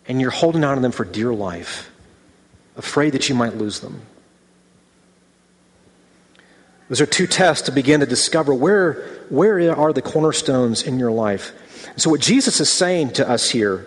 and 0.08 0.20
you're 0.20 0.30
holding 0.30 0.64
on 0.64 0.76
to 0.76 0.80
them 0.80 0.90
for 0.90 1.04
dear 1.04 1.32
life, 1.32 1.90
afraid 2.76 3.12
that 3.12 3.28
you 3.28 3.34
might 3.34 3.56
lose 3.56 3.80
them. 3.80 4.00
Those 6.88 7.02
are 7.02 7.06
two 7.06 7.26
tests 7.26 7.66
to 7.66 7.72
begin 7.72 8.00
to 8.00 8.06
discover 8.06 8.54
where, 8.54 8.94
where 9.28 9.76
are 9.76 9.92
the 9.92 10.00
cornerstones 10.00 10.82
in 10.82 10.98
your 10.98 11.12
life. 11.12 11.52
And 11.90 12.00
So, 12.00 12.08
what 12.08 12.22
Jesus 12.22 12.60
is 12.60 12.70
saying 12.72 13.12
to 13.12 13.28
us 13.28 13.50
here, 13.50 13.86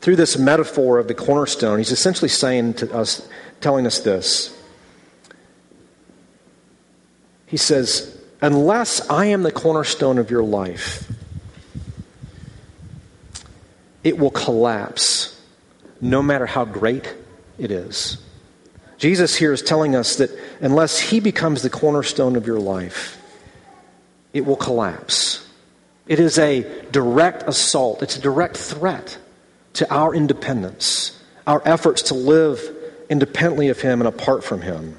through 0.00 0.16
this 0.16 0.36
metaphor 0.36 0.98
of 0.98 1.06
the 1.06 1.14
cornerstone, 1.14 1.78
he's 1.78 1.92
essentially 1.92 2.28
saying 2.28 2.74
to 2.74 2.92
us, 2.92 3.26
telling 3.60 3.86
us 3.86 4.00
this. 4.00 4.58
He 7.46 7.56
says, 7.56 8.18
Unless 8.40 9.08
I 9.08 9.26
am 9.26 9.44
the 9.44 9.52
cornerstone 9.52 10.18
of 10.18 10.28
your 10.28 10.42
life, 10.42 11.08
it 14.02 14.18
will 14.18 14.32
collapse 14.32 15.31
no 16.02 16.20
matter 16.20 16.44
how 16.44 16.66
great 16.66 17.14
it 17.58 17.70
is. 17.70 18.18
Jesus 18.98 19.34
here 19.34 19.52
is 19.52 19.62
telling 19.62 19.94
us 19.94 20.16
that 20.16 20.30
unless 20.60 20.98
He 20.98 21.20
becomes 21.20 21.62
the 21.62 21.70
cornerstone 21.70 22.36
of 22.36 22.46
your 22.46 22.58
life, 22.58 23.18
it 24.34 24.44
will 24.44 24.56
collapse. 24.56 25.48
It 26.06 26.18
is 26.18 26.38
a 26.38 26.66
direct 26.90 27.44
assault, 27.44 28.02
it's 28.02 28.16
a 28.16 28.20
direct 28.20 28.56
threat 28.56 29.16
to 29.74 29.90
our 29.94 30.14
independence, 30.14 31.18
our 31.46 31.62
efforts 31.64 32.02
to 32.02 32.14
live 32.14 32.60
independently 33.08 33.68
of 33.68 33.80
Him 33.80 34.00
and 34.00 34.08
apart 34.08 34.44
from 34.44 34.60
Him. 34.60 34.96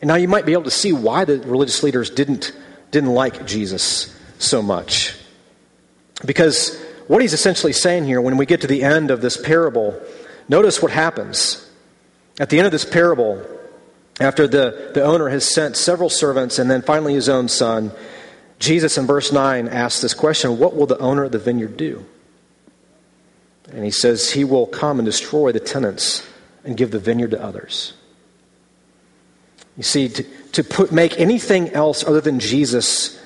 And 0.00 0.08
now 0.08 0.16
you 0.16 0.28
might 0.28 0.46
be 0.46 0.52
able 0.52 0.64
to 0.64 0.70
see 0.70 0.92
why 0.92 1.24
the 1.24 1.38
religious 1.38 1.82
leaders 1.82 2.10
didn't, 2.10 2.52
didn't 2.90 3.14
like 3.14 3.46
Jesus 3.46 4.14
so 4.38 4.62
much. 4.62 5.16
Because 6.24 6.80
what 7.08 7.20
he's 7.20 7.32
essentially 7.32 7.72
saying 7.72 8.04
here, 8.04 8.20
when 8.20 8.36
we 8.36 8.46
get 8.46 8.60
to 8.60 8.66
the 8.66 8.82
end 8.82 9.10
of 9.10 9.20
this 9.20 9.36
parable, 9.36 10.00
Notice 10.48 10.80
what 10.80 10.90
happens. 10.90 11.68
At 12.40 12.48
the 12.50 12.58
end 12.58 12.66
of 12.66 12.72
this 12.72 12.84
parable, 12.84 13.44
after 14.20 14.48
the, 14.48 14.92
the 14.94 15.02
owner 15.02 15.28
has 15.28 15.46
sent 15.46 15.76
several 15.76 16.08
servants 16.08 16.58
and 16.58 16.70
then 16.70 16.82
finally 16.82 17.14
his 17.14 17.28
own 17.28 17.48
son, 17.48 17.92
Jesus 18.58 18.96
in 18.98 19.06
verse 19.06 19.30
9 19.30 19.68
asks 19.68 20.00
this 20.00 20.14
question 20.14 20.58
What 20.58 20.74
will 20.74 20.86
the 20.86 20.98
owner 20.98 21.24
of 21.24 21.32
the 21.32 21.38
vineyard 21.38 21.76
do? 21.76 22.04
And 23.70 23.84
he 23.84 23.90
says, 23.90 24.30
He 24.30 24.44
will 24.44 24.66
come 24.66 24.98
and 24.98 25.06
destroy 25.06 25.52
the 25.52 25.60
tenants 25.60 26.26
and 26.64 26.76
give 26.76 26.90
the 26.90 26.98
vineyard 26.98 27.32
to 27.32 27.42
others. 27.42 27.92
You 29.76 29.82
see, 29.82 30.08
to, 30.08 30.22
to 30.52 30.64
put, 30.64 30.90
make 30.90 31.20
anything 31.20 31.68
else 31.70 32.02
other 32.02 32.20
than 32.20 32.40
Jesus 32.40 33.20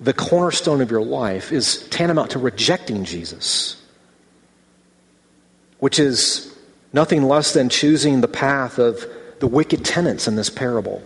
the 0.00 0.12
cornerstone 0.12 0.80
of 0.80 0.90
your 0.90 1.02
life 1.02 1.52
is 1.52 1.86
tantamount 1.88 2.32
to 2.32 2.38
rejecting 2.38 3.04
Jesus, 3.04 3.82
which 5.78 5.98
is 5.98 6.54
nothing 6.92 7.22
less 7.22 7.52
than 7.52 7.68
choosing 7.68 8.20
the 8.20 8.28
path 8.28 8.78
of 8.78 9.06
the 9.40 9.46
wicked 9.46 9.84
tenants 9.84 10.28
in 10.28 10.36
this 10.36 10.50
parable. 10.50 11.02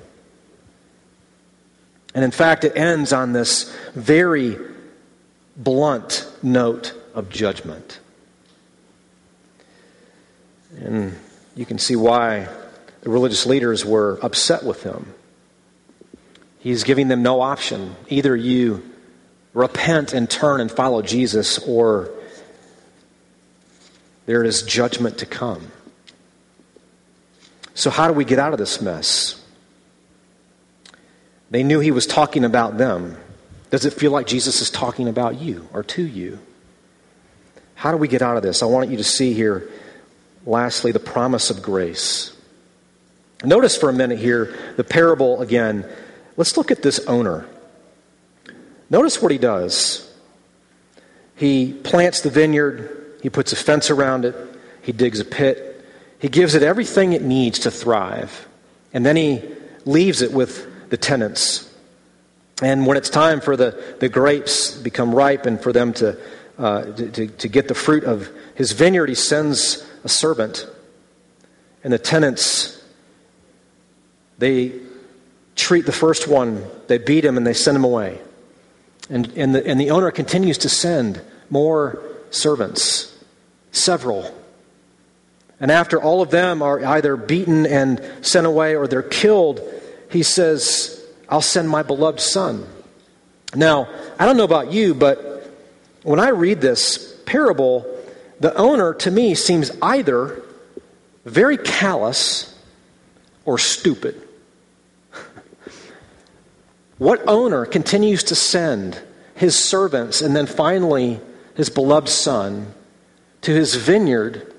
And 2.14 2.24
in 2.24 2.30
fact, 2.30 2.64
it 2.64 2.76
ends 2.76 3.12
on 3.12 3.32
this 3.32 3.74
very 3.94 4.58
blunt 5.56 6.28
note 6.42 6.94
of 7.14 7.28
judgment. 7.30 8.00
And 10.78 11.16
you 11.54 11.66
can 11.66 11.78
see 11.78 11.96
why 11.96 12.48
the 13.02 13.10
religious 13.10 13.46
leaders 13.46 13.84
were 13.84 14.18
upset 14.22 14.64
with 14.64 14.82
him. 14.82 15.14
He's 16.60 16.84
giving 16.84 17.08
them 17.08 17.22
no 17.22 17.40
option. 17.40 17.96
Either 18.08 18.36
you 18.36 18.88
repent 19.52 20.12
and 20.12 20.30
turn 20.30 20.60
and 20.60 20.70
follow 20.70 21.02
Jesus, 21.02 21.58
or 21.58 22.10
there 24.26 24.44
is 24.44 24.62
judgment 24.62 25.18
to 25.18 25.26
come. 25.26 25.72
So, 27.74 27.90
how 27.90 28.08
do 28.08 28.12
we 28.12 28.24
get 28.24 28.38
out 28.38 28.52
of 28.52 28.58
this 28.58 28.80
mess? 28.80 29.42
They 31.50 31.62
knew 31.62 31.80
he 31.80 31.90
was 31.90 32.06
talking 32.06 32.44
about 32.44 32.78
them. 32.78 33.16
Does 33.70 33.84
it 33.84 33.94
feel 33.94 34.10
like 34.10 34.26
Jesus 34.26 34.60
is 34.60 34.70
talking 34.70 35.08
about 35.08 35.40
you 35.40 35.68
or 35.72 35.82
to 35.84 36.02
you? 36.02 36.38
How 37.74 37.90
do 37.90 37.96
we 37.96 38.08
get 38.08 38.20
out 38.20 38.36
of 38.36 38.42
this? 38.42 38.62
I 38.62 38.66
want 38.66 38.90
you 38.90 38.98
to 38.98 39.04
see 39.04 39.32
here, 39.32 39.68
lastly, 40.44 40.92
the 40.92 41.00
promise 41.00 41.48
of 41.50 41.62
grace. 41.62 42.36
Notice 43.42 43.76
for 43.76 43.88
a 43.88 43.92
minute 43.92 44.18
here 44.18 44.54
the 44.76 44.84
parable 44.84 45.40
again. 45.40 45.86
Let's 46.40 46.56
look 46.56 46.70
at 46.70 46.80
this 46.80 47.00
owner. 47.00 47.46
Notice 48.88 49.20
what 49.20 49.30
he 49.30 49.36
does. 49.36 50.10
He 51.36 51.74
plants 51.74 52.22
the 52.22 52.30
vineyard, 52.30 53.18
he 53.22 53.28
puts 53.28 53.52
a 53.52 53.56
fence 53.56 53.90
around 53.90 54.24
it, 54.24 54.34
he 54.80 54.92
digs 54.92 55.20
a 55.20 55.26
pit, 55.26 55.84
he 56.18 56.30
gives 56.30 56.54
it 56.54 56.62
everything 56.62 57.12
it 57.12 57.20
needs 57.20 57.58
to 57.58 57.70
thrive. 57.70 58.48
And 58.94 59.04
then 59.04 59.16
he 59.16 59.42
leaves 59.84 60.22
it 60.22 60.32
with 60.32 60.88
the 60.88 60.96
tenants. 60.96 61.70
And 62.62 62.86
when 62.86 62.96
it's 62.96 63.10
time 63.10 63.42
for 63.42 63.54
the, 63.54 63.96
the 64.00 64.08
grapes 64.08 64.70
become 64.70 65.14
ripe 65.14 65.44
and 65.44 65.60
for 65.60 65.74
them 65.74 65.92
to, 65.92 66.18
uh, 66.56 66.84
to, 66.84 67.26
to 67.26 67.48
get 67.48 67.68
the 67.68 67.74
fruit 67.74 68.04
of 68.04 68.30
his 68.54 68.72
vineyard, 68.72 69.10
he 69.10 69.14
sends 69.14 69.86
a 70.04 70.08
servant. 70.08 70.66
And 71.84 71.92
the 71.92 71.98
tenants, 71.98 72.82
they 74.38 74.88
treat 75.56 75.86
the 75.86 75.92
first 75.92 76.28
one, 76.28 76.64
they 76.86 76.98
beat 76.98 77.24
him 77.24 77.36
and 77.36 77.46
they 77.46 77.54
send 77.54 77.76
him 77.76 77.84
away. 77.84 78.20
And, 79.08 79.32
and, 79.36 79.54
the, 79.54 79.66
and 79.66 79.80
the 79.80 79.90
owner 79.90 80.10
continues 80.10 80.58
to 80.58 80.68
send 80.68 81.20
more 81.50 82.02
servants, 82.30 83.16
several 83.72 84.32
and 85.60 85.70
after 85.70 86.02
all 86.02 86.22
of 86.22 86.30
them 86.30 86.62
are 86.62 86.82
either 86.82 87.16
beaten 87.16 87.66
and 87.66 88.02
sent 88.22 88.46
away 88.46 88.74
or 88.74 88.88
they're 88.88 89.02
killed, 89.02 89.60
he 90.10 90.22
says, 90.22 91.04
I'll 91.28 91.42
send 91.42 91.68
my 91.68 91.82
beloved 91.82 92.18
son. 92.18 92.66
Now, 93.54 93.88
I 94.18 94.24
don't 94.24 94.38
know 94.38 94.44
about 94.44 94.72
you, 94.72 94.94
but 94.94 95.52
when 96.02 96.18
I 96.18 96.30
read 96.30 96.62
this 96.62 97.14
parable, 97.26 97.86
the 98.40 98.54
owner 98.54 98.94
to 98.94 99.10
me 99.10 99.34
seems 99.34 99.70
either 99.82 100.42
very 101.26 101.58
callous 101.58 102.58
or 103.44 103.58
stupid. 103.58 104.26
What 107.00 107.26
owner 107.26 107.64
continues 107.64 108.22
to 108.24 108.34
send 108.34 109.00
his 109.34 109.58
servants 109.58 110.20
and 110.20 110.36
then 110.36 110.44
finally 110.44 111.18
his 111.54 111.70
beloved 111.70 112.10
son 112.10 112.74
to 113.40 113.54
his 113.54 113.74
vineyard 113.74 114.52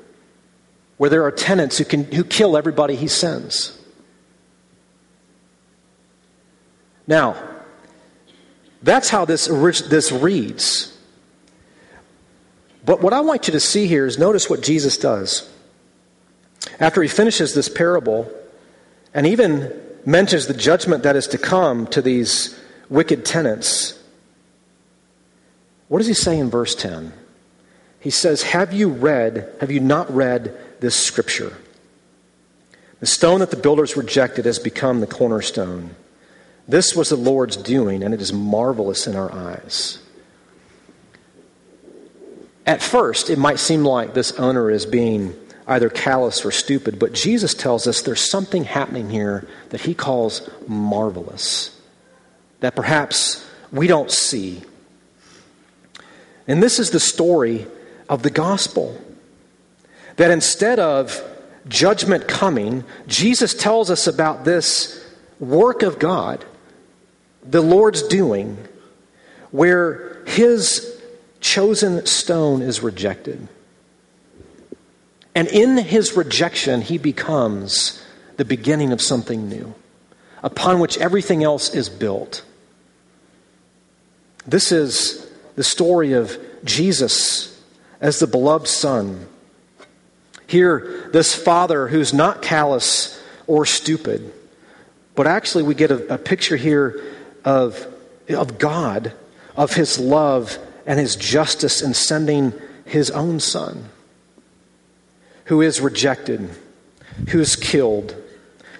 where 0.97 1.11
there 1.11 1.23
are 1.23 1.31
tenants 1.31 1.77
who, 1.77 1.85
can, 1.85 2.03
who 2.05 2.23
kill 2.23 2.57
everybody 2.57 2.95
he 2.95 3.07
sends. 3.07 3.79
Now, 7.05 7.35
that's 8.81 9.09
how 9.09 9.25
this, 9.25 9.45
this 9.45 10.11
reads. 10.11 10.97
But 12.83 13.03
what 13.03 13.13
I 13.13 13.19
want 13.19 13.47
you 13.47 13.51
to 13.51 13.59
see 13.59 13.85
here 13.85 14.07
is 14.07 14.17
notice 14.17 14.49
what 14.49 14.63
Jesus 14.63 14.97
does. 14.97 15.47
After 16.79 17.03
he 17.03 17.07
finishes 17.07 17.53
this 17.53 17.69
parable 17.69 18.31
and 19.13 19.27
even 19.27 19.90
mentions 20.05 20.47
the 20.47 20.53
judgment 20.53 21.03
that 21.03 21.15
is 21.15 21.27
to 21.27 21.37
come 21.37 21.87
to 21.87 22.01
these 22.01 22.59
wicked 22.89 23.25
tenants, 23.25 23.99
what 25.87 25.99
does 25.99 26.07
he 26.07 26.13
say 26.13 26.37
in 26.37 26.49
verse 26.49 26.75
10? 26.75 27.13
He 27.99 28.09
says, 28.09 28.43
Have 28.43 28.73
you 28.73 28.89
read, 28.89 29.53
have 29.59 29.71
you 29.71 29.79
not 29.79 30.13
read 30.13 30.57
this 30.81 30.95
scripture. 30.95 31.55
The 32.99 33.05
stone 33.05 33.39
that 33.39 33.51
the 33.51 33.57
builders 33.57 33.95
rejected 33.95 34.45
has 34.45 34.59
become 34.59 34.99
the 34.99 35.07
cornerstone. 35.07 35.95
This 36.67 36.95
was 36.95 37.09
the 37.09 37.15
Lord's 37.15 37.55
doing, 37.55 38.03
and 38.03 38.13
it 38.13 38.21
is 38.21 38.33
marvelous 38.33 39.07
in 39.07 39.15
our 39.15 39.31
eyes. 39.31 39.99
At 42.65 42.81
first, 42.81 43.29
it 43.29 43.39
might 43.39 43.59
seem 43.59 43.83
like 43.83 44.13
this 44.13 44.33
owner 44.33 44.69
is 44.69 44.85
being 44.85 45.33
either 45.67 45.89
callous 45.89 46.45
or 46.45 46.51
stupid. 46.51 46.99
But 46.99 47.13
Jesus 47.13 47.53
tells 47.53 47.87
us 47.87 48.01
there's 48.01 48.21
something 48.21 48.63
happening 48.63 49.09
here 49.09 49.47
that 49.69 49.81
he 49.81 49.93
calls 49.93 50.49
marvelous, 50.67 51.79
that 52.59 52.75
perhaps 52.75 53.47
we 53.71 53.87
don't 53.87 54.11
see. 54.11 54.61
And 56.47 56.61
this 56.61 56.79
is 56.79 56.91
the 56.91 56.99
story 56.99 57.67
of 58.09 58.23
the 58.23 58.29
gospel. 58.29 58.99
That 60.17 60.31
instead 60.31 60.79
of 60.79 61.21
judgment 61.67 62.27
coming, 62.27 62.83
Jesus 63.07 63.53
tells 63.53 63.89
us 63.89 64.07
about 64.07 64.43
this 64.43 65.03
work 65.39 65.83
of 65.83 65.99
God, 65.99 66.43
the 67.43 67.61
Lord's 67.61 68.03
doing, 68.03 68.57
where 69.51 70.23
his 70.25 71.01
chosen 71.39 72.05
stone 72.05 72.61
is 72.61 72.81
rejected. 72.81 73.47
And 75.33 75.47
in 75.47 75.77
his 75.77 76.17
rejection, 76.17 76.81
he 76.81 76.97
becomes 76.97 78.03
the 78.37 78.45
beginning 78.45 78.91
of 78.91 79.01
something 79.01 79.47
new, 79.47 79.73
upon 80.43 80.79
which 80.79 80.97
everything 80.97 81.43
else 81.43 81.73
is 81.73 81.89
built. 81.89 82.43
This 84.45 84.71
is 84.71 85.29
the 85.55 85.63
story 85.63 86.13
of 86.13 86.37
Jesus 86.65 87.61
as 88.01 88.19
the 88.19 88.27
beloved 88.27 88.67
Son. 88.67 89.27
Here, 90.47 91.09
this 91.13 91.33
Father 91.33 91.87
who's 91.87 92.13
not 92.13 92.41
callous 92.41 93.21
or 93.47 93.65
stupid, 93.65 94.33
but 95.15 95.27
actually 95.27 95.63
we 95.63 95.75
get 95.75 95.91
a, 95.91 96.15
a 96.15 96.17
picture 96.17 96.57
here 96.57 97.01
of, 97.45 97.87
of 98.27 98.57
God, 98.57 99.13
of 99.55 99.73
His 99.73 99.97
love 99.97 100.57
and 100.85 100.99
His 100.99 101.15
justice 101.15 101.81
in 101.81 101.93
sending 101.93 102.53
His 102.85 103.11
own 103.11 103.39
Son 103.39 103.90
who 105.51 105.59
is 105.59 105.81
rejected, 105.81 106.49
who 107.27 107.41
is 107.41 107.57
killed, 107.57 108.15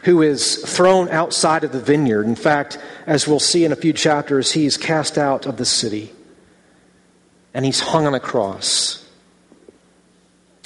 who 0.03 0.21
is 0.21 0.55
thrown 0.55 1.10
outside 1.10 1.65
of 1.65 1.73
the 1.73 1.81
vineyard. 1.81 2.25
In 2.25 2.34
fact, 2.34 2.79
as 3.05 3.27
we'll 3.27 3.41
see 3.41 3.65
in 3.65 3.73
a 3.73 3.75
few 3.75 3.91
chapters, 3.91 4.53
he's 4.53 4.77
cast 4.77 5.17
out 5.17 5.45
of 5.45 5.57
the 5.57 5.65
city 5.65 6.13
and 7.53 7.65
he's 7.65 7.81
hung 7.81 8.07
on 8.07 8.13
a 8.13 8.21
cross 8.21 9.05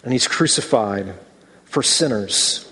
and 0.04 0.14
he's 0.14 0.28
crucified 0.28 1.16
for 1.64 1.82
sinners. 1.82 2.72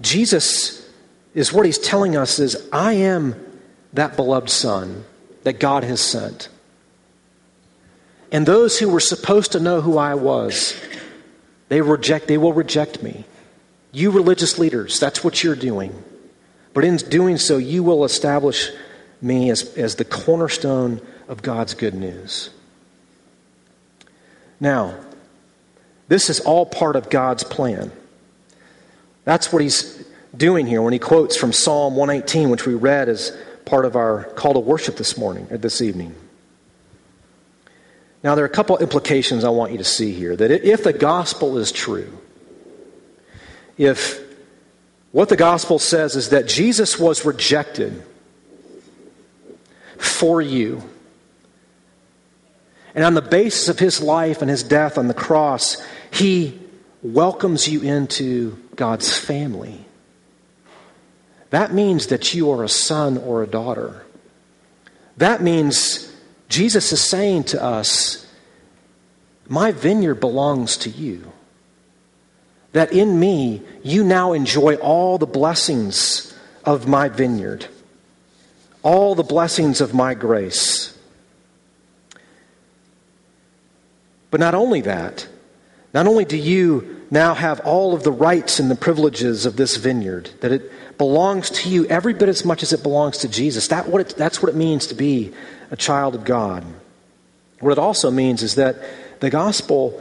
Jesus 0.00 0.90
is 1.32 1.52
what 1.52 1.64
he's 1.64 1.78
telling 1.78 2.16
us 2.16 2.40
is 2.40 2.68
I 2.72 2.94
am 2.94 3.36
that 3.92 4.16
beloved 4.16 4.50
son 4.50 5.04
that 5.44 5.60
God 5.60 5.84
has 5.84 6.00
sent. 6.00 6.48
And 8.32 8.44
those 8.46 8.80
who 8.80 8.88
were 8.88 8.98
supposed 8.98 9.52
to 9.52 9.60
know 9.60 9.80
who 9.80 9.96
I 9.96 10.16
was 10.16 10.74
they 11.68 11.80
reject, 11.80 12.28
they 12.28 12.38
will 12.38 12.52
reject 12.52 13.02
me. 13.02 13.24
You 13.92 14.10
religious 14.10 14.58
leaders, 14.58 15.00
that's 15.00 15.24
what 15.24 15.42
you're 15.42 15.56
doing. 15.56 16.02
But 16.74 16.84
in 16.84 16.96
doing 16.96 17.38
so, 17.38 17.56
you 17.56 17.82
will 17.82 18.04
establish 18.04 18.70
me 19.22 19.50
as, 19.50 19.74
as 19.76 19.96
the 19.96 20.04
cornerstone 20.04 21.00
of 21.28 21.42
God's 21.42 21.74
good 21.74 21.94
news. 21.94 22.50
Now, 24.60 24.94
this 26.08 26.30
is 26.30 26.40
all 26.40 26.66
part 26.66 26.96
of 26.96 27.10
God's 27.10 27.44
plan. 27.44 27.90
That's 29.24 29.52
what 29.52 29.62
he's 29.62 30.04
doing 30.36 30.66
here 30.66 30.82
when 30.82 30.92
he 30.92 30.98
quotes 30.98 31.36
from 31.36 31.52
Psalm 31.52 31.96
118, 31.96 32.50
which 32.50 32.66
we 32.66 32.74
read 32.74 33.08
as 33.08 33.36
part 33.64 33.84
of 33.84 33.96
our 33.96 34.24
call 34.34 34.54
to 34.54 34.60
worship 34.60 34.96
this 34.96 35.18
morning 35.18 35.48
or 35.50 35.58
this 35.58 35.80
evening. 35.80 36.14
Now, 38.26 38.34
there 38.34 38.42
are 38.42 38.48
a 38.48 38.50
couple 38.50 38.76
implications 38.78 39.44
I 39.44 39.50
want 39.50 39.70
you 39.70 39.78
to 39.78 39.84
see 39.84 40.10
here. 40.10 40.34
That 40.34 40.50
if 40.50 40.82
the 40.82 40.92
gospel 40.92 41.58
is 41.58 41.70
true, 41.70 42.10
if 43.78 44.20
what 45.12 45.28
the 45.28 45.36
gospel 45.36 45.78
says 45.78 46.16
is 46.16 46.30
that 46.30 46.48
Jesus 46.48 46.98
was 46.98 47.24
rejected 47.24 48.02
for 49.96 50.42
you, 50.42 50.82
and 52.96 53.04
on 53.04 53.14
the 53.14 53.22
basis 53.22 53.68
of 53.68 53.78
his 53.78 54.00
life 54.00 54.42
and 54.42 54.50
his 54.50 54.64
death 54.64 54.98
on 54.98 55.06
the 55.06 55.14
cross, 55.14 55.80
he 56.10 56.58
welcomes 57.04 57.68
you 57.68 57.80
into 57.82 58.58
God's 58.74 59.16
family. 59.16 59.86
That 61.50 61.72
means 61.72 62.08
that 62.08 62.34
you 62.34 62.50
are 62.50 62.64
a 62.64 62.68
son 62.68 63.18
or 63.18 63.44
a 63.44 63.46
daughter. 63.46 64.04
That 65.16 65.44
means 65.44 66.12
Jesus 66.48 66.92
is 66.92 67.00
saying 67.00 67.44
to 67.44 67.62
us, 67.62 68.26
My 69.48 69.72
vineyard 69.72 70.16
belongs 70.16 70.76
to 70.78 70.90
you. 70.90 71.32
That 72.72 72.92
in 72.92 73.18
me, 73.18 73.62
you 73.82 74.04
now 74.04 74.32
enjoy 74.32 74.74
all 74.76 75.18
the 75.18 75.26
blessings 75.26 76.36
of 76.64 76.86
my 76.86 77.08
vineyard, 77.08 77.66
all 78.82 79.14
the 79.14 79.22
blessings 79.22 79.80
of 79.80 79.94
my 79.94 80.14
grace. 80.14 80.96
But 84.30 84.40
not 84.40 84.54
only 84.54 84.82
that, 84.82 85.26
not 85.94 86.06
only 86.06 86.26
do 86.26 86.36
you 86.36 87.06
now 87.10 87.34
have 87.34 87.60
all 87.60 87.94
of 87.94 88.02
the 88.02 88.12
rights 88.12 88.58
and 88.58 88.70
the 88.70 88.76
privileges 88.76 89.46
of 89.46 89.56
this 89.56 89.76
vineyard, 89.76 90.28
that 90.40 90.52
it 90.52 90.98
belongs 90.98 91.50
to 91.50 91.70
you 91.70 91.86
every 91.86 92.12
bit 92.12 92.28
as 92.28 92.44
much 92.44 92.62
as 92.62 92.72
it 92.72 92.82
belongs 92.82 93.18
to 93.18 93.28
Jesus. 93.28 93.68
That 93.68 93.88
what 93.88 94.00
it, 94.00 94.16
that's 94.16 94.42
what 94.42 94.48
it 94.50 94.56
means 94.56 94.88
to 94.88 94.94
be 94.94 95.32
a 95.70 95.76
child 95.76 96.14
of 96.14 96.24
God. 96.24 96.64
What 97.60 97.72
it 97.72 97.78
also 97.78 98.10
means 98.10 98.42
is 98.42 98.56
that 98.56 98.76
the 99.20 99.30
gospel 99.30 100.00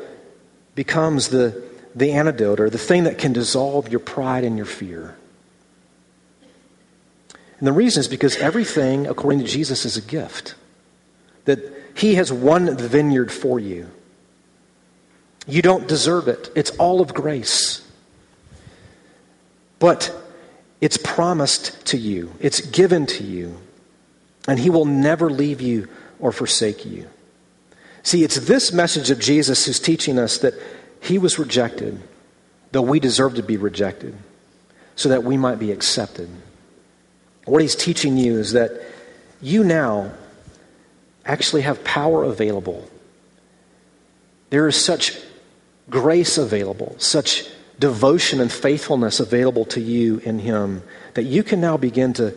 becomes 0.76 1.30
the, 1.30 1.64
the 1.96 2.12
antidote 2.12 2.60
or 2.60 2.70
the 2.70 2.78
thing 2.78 3.06
that 3.06 3.18
can 3.18 3.34
dissolve 3.34 3.90
your 3.90 4.00
pride 4.00 4.44
and 4.44 4.58
your 4.58 4.66
fear. 4.66 5.16
And 7.60 7.68
the 7.68 7.74
reason 7.74 8.02
is 8.02 8.08
because 8.08 8.36
everything, 8.38 9.08
according 9.08 9.40
to 9.40 9.46
Jesus, 9.46 9.86
is 9.86 9.96
a 9.96 10.02
gift. 10.02 10.56
That 11.46 11.60
He 11.96 12.16
has 12.16 12.32
won 12.32 12.66
the 12.66 12.88
vineyard 12.88 13.32
for 13.32 13.60
you. 13.60 13.90
You 15.48 15.62
don't 15.62 15.88
deserve 15.88 16.28
it, 16.28 16.52
it's 16.56 16.72
all 16.72 17.02
of 17.02 17.14
grace. 17.14 17.82
But 19.80 20.14
it's 20.82 20.98
promised 20.98 21.86
to 21.88 21.98
you, 21.98 22.34
it's 22.40 22.62
given 22.62 23.06
to 23.08 23.24
you 23.24 23.58
and 24.48 24.60
he 24.60 24.70
will 24.70 24.86
never 24.86 25.30
leave 25.30 25.62
you 25.62 25.88
or 26.20 26.32
forsake 26.32 26.86
you. 26.86 27.08
See, 28.04 28.24
it's 28.24 28.36
this 28.36 28.72
message 28.72 29.10
of 29.10 29.20
Jesus 29.20 29.66
who's 29.66 29.80
teaching 29.80 30.20
us 30.20 30.38
that 30.40 30.54
he 31.02 31.18
was 31.18 31.40
rejected, 31.40 32.00
though 32.72 32.82
we 32.82 33.00
deserve 33.00 33.36
to 33.36 33.44
be 33.44 33.58
rejected, 33.58 34.16
so 34.96 35.10
that 35.10 35.24
we 35.24 35.38
might 35.38 35.60
be 35.60 35.72
accepted. 35.72 36.30
What 37.46 37.62
he's 37.62 37.76
teaching 37.76 38.18
you 38.18 38.38
is 38.38 38.54
that 38.54 38.72
you 39.42 39.64
now 39.64 40.12
actually 41.26 41.64
have 41.64 41.84
power 41.84 42.24
available. 42.24 42.88
There 44.52 44.68
is 44.68 44.76
such 44.76 45.20
grace 45.90 46.38
available, 46.38 46.96
such 46.98 47.50
devotion 47.80 48.40
and 48.40 48.52
faithfulness 48.52 49.20
available 49.20 49.66
to 49.66 49.82
you 49.82 50.20
in 50.20 50.40
him 50.40 50.84
that 51.16 51.24
you 51.24 51.44
can 51.44 51.60
now 51.60 51.78
begin 51.78 52.14
to 52.14 52.34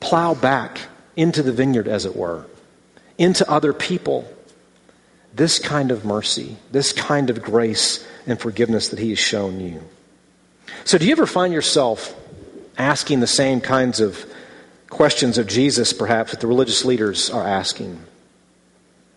plow 0.00 0.34
back 0.34 0.78
into 1.16 1.42
the 1.42 1.52
vineyard, 1.52 1.88
as 1.88 2.04
it 2.04 2.14
were, 2.14 2.46
into 3.18 3.50
other 3.50 3.72
people. 3.72 4.30
This 5.34 5.58
kind 5.58 5.90
of 5.90 6.04
mercy, 6.04 6.56
this 6.72 6.92
kind 6.92 7.28
of 7.28 7.42
grace 7.42 8.06
and 8.26 8.40
forgiveness 8.40 8.88
that 8.88 8.98
He 8.98 9.10
has 9.10 9.18
shown 9.18 9.60
you. 9.60 9.82
So, 10.84 10.98
do 10.98 11.04
you 11.04 11.12
ever 11.12 11.26
find 11.26 11.52
yourself 11.52 12.14
asking 12.78 13.20
the 13.20 13.26
same 13.26 13.60
kinds 13.60 14.00
of 14.00 14.24
questions 14.88 15.36
of 15.36 15.46
Jesus, 15.46 15.92
perhaps, 15.92 16.30
that 16.30 16.40
the 16.40 16.46
religious 16.46 16.84
leaders 16.84 17.28
are 17.30 17.46
asking? 17.46 17.94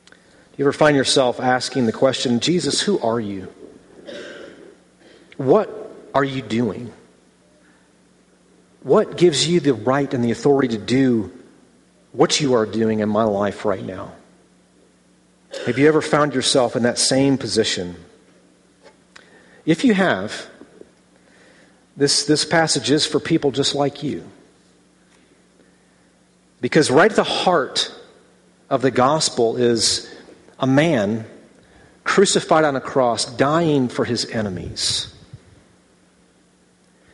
Do 0.07 0.13
you 0.57 0.65
ever 0.65 0.73
find 0.73 0.97
yourself 0.97 1.39
asking 1.39 1.85
the 1.85 1.93
question, 1.93 2.39
Jesus, 2.41 2.81
who 2.81 2.99
are 2.99 3.19
you? 3.19 3.47
What 5.37 5.69
are 6.13 6.23
you 6.23 6.41
doing? 6.41 6.91
What 8.83 9.17
gives 9.17 9.47
you 9.47 9.59
the 9.59 9.73
right 9.73 10.13
and 10.13 10.23
the 10.23 10.31
authority 10.31 10.69
to 10.69 10.77
do 10.77 11.31
what 12.11 12.39
you 12.39 12.53
are 12.53 12.65
doing 12.65 12.99
in 12.99 13.09
my 13.09 13.23
life 13.23 13.65
right 13.65 13.83
now. 13.83 14.13
Have 15.65 15.77
you 15.77 15.87
ever 15.87 16.01
found 16.01 16.33
yourself 16.33 16.75
in 16.75 16.83
that 16.83 16.97
same 16.97 17.37
position? 17.37 17.95
If 19.65 19.83
you 19.83 19.93
have, 19.93 20.47
this, 21.97 22.25
this 22.25 22.45
passage 22.45 22.91
is 22.91 23.05
for 23.05 23.19
people 23.19 23.51
just 23.51 23.75
like 23.75 24.03
you. 24.03 24.23
Because 26.61 26.91
right 26.91 27.09
at 27.09 27.15
the 27.15 27.23
heart 27.23 27.93
of 28.69 28.81
the 28.81 28.91
gospel 28.91 29.57
is 29.57 30.13
a 30.59 30.67
man 30.67 31.25
crucified 32.03 32.63
on 32.63 32.75
a 32.75 32.81
cross, 32.81 33.25
dying 33.25 33.87
for 33.87 34.05
his 34.05 34.25
enemies. 34.25 35.13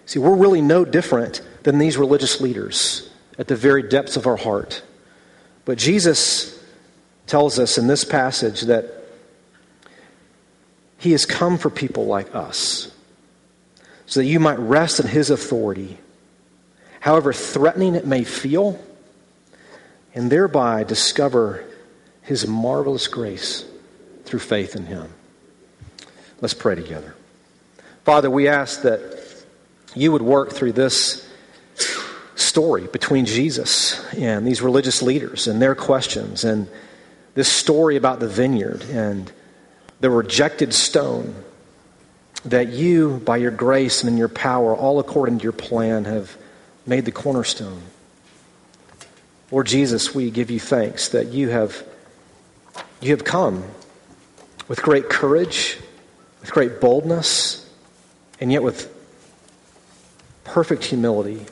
See, 0.06 0.20
we're 0.20 0.36
really 0.36 0.62
no 0.62 0.86
different 0.86 1.42
than 1.64 1.80
these 1.80 1.98
religious 1.98 2.40
leaders 2.40 3.10
at 3.38 3.48
the 3.48 3.56
very 3.56 3.84
depths 3.84 4.16
of 4.18 4.28
our 4.28 4.38
heart. 4.38 4.82
But 5.66 5.78
Jesus 5.78 6.58
tells 7.28 7.60
us 7.60 7.78
in 7.78 7.88
this 7.88 8.04
passage 8.04 8.62
that 8.62 8.86
He 10.98 11.12
has 11.12 11.26
come 11.26 11.58
for 11.58 11.70
people 11.70 12.06
like 12.06 12.34
us 12.36 12.92
so 14.06 14.20
that 14.20 14.26
you 14.26 14.40
might 14.40 14.60
rest 14.60 15.00
in 15.00 15.08
His 15.08 15.30
authority, 15.30 15.98
however 17.00 17.34
threatening 17.34 17.96
it 17.96 18.06
may 18.06 18.24
feel, 18.24 18.80
and 20.14 20.32
thereby 20.32 20.84
discover 20.84 21.66
His 22.22 22.48
marvelous 22.48 23.08
grace 23.08 23.66
through 24.26 24.40
faith 24.40 24.76
in 24.76 24.86
Him. 24.86 25.10
Let's 26.42 26.54
pray 26.54 26.76
together. 26.76 27.16
Father, 28.04 28.30
we 28.30 28.48
ask 28.48 28.84
that 28.84 29.24
you 29.96 30.12
would 30.12 30.22
work 30.22 30.52
through 30.52 30.74
this 30.74 31.28
story 32.56 32.88
between 32.88 33.26
Jesus 33.26 34.02
and 34.14 34.48
these 34.48 34.62
religious 34.62 35.02
leaders 35.02 35.46
and 35.46 35.62
their 35.62 35.76
questions, 35.76 36.46
and 36.46 36.70
this 37.34 37.52
story 37.52 37.98
about 37.98 38.22
the 38.22 38.30
vineyard 38.30 38.82
and 38.84 39.30
the 40.00 40.10
rejected 40.10 40.74
stone 40.74 41.36
that 42.46 42.70
you, 42.70 43.18
by 43.26 43.36
your 43.36 43.52
grace 43.52 44.02
and 44.02 44.10
in 44.10 44.18
your 44.18 44.30
power, 44.30 44.74
all 44.74 45.00
according 45.00 45.40
to 45.40 45.44
your 45.44 45.52
plan, 45.52 46.06
have 46.06 46.38
made 46.86 47.04
the 47.04 47.12
cornerstone. 47.12 47.82
Lord 49.52 49.68
Jesus, 49.68 50.16
we 50.16 50.32
give 50.32 50.50
you 50.50 50.62
thanks 50.62 51.10
that 51.10 51.34
you 51.34 51.50
have, 51.50 51.84
you 53.02 53.10
have 53.10 53.26
come 53.26 53.66
with 54.70 54.82
great 54.82 55.10
courage, 55.10 55.78
with 56.40 56.54
great 56.54 56.80
boldness, 56.80 57.70
and 58.40 58.50
yet 58.50 58.64
with 58.64 58.90
perfect 60.46 60.86
humility 60.86 61.46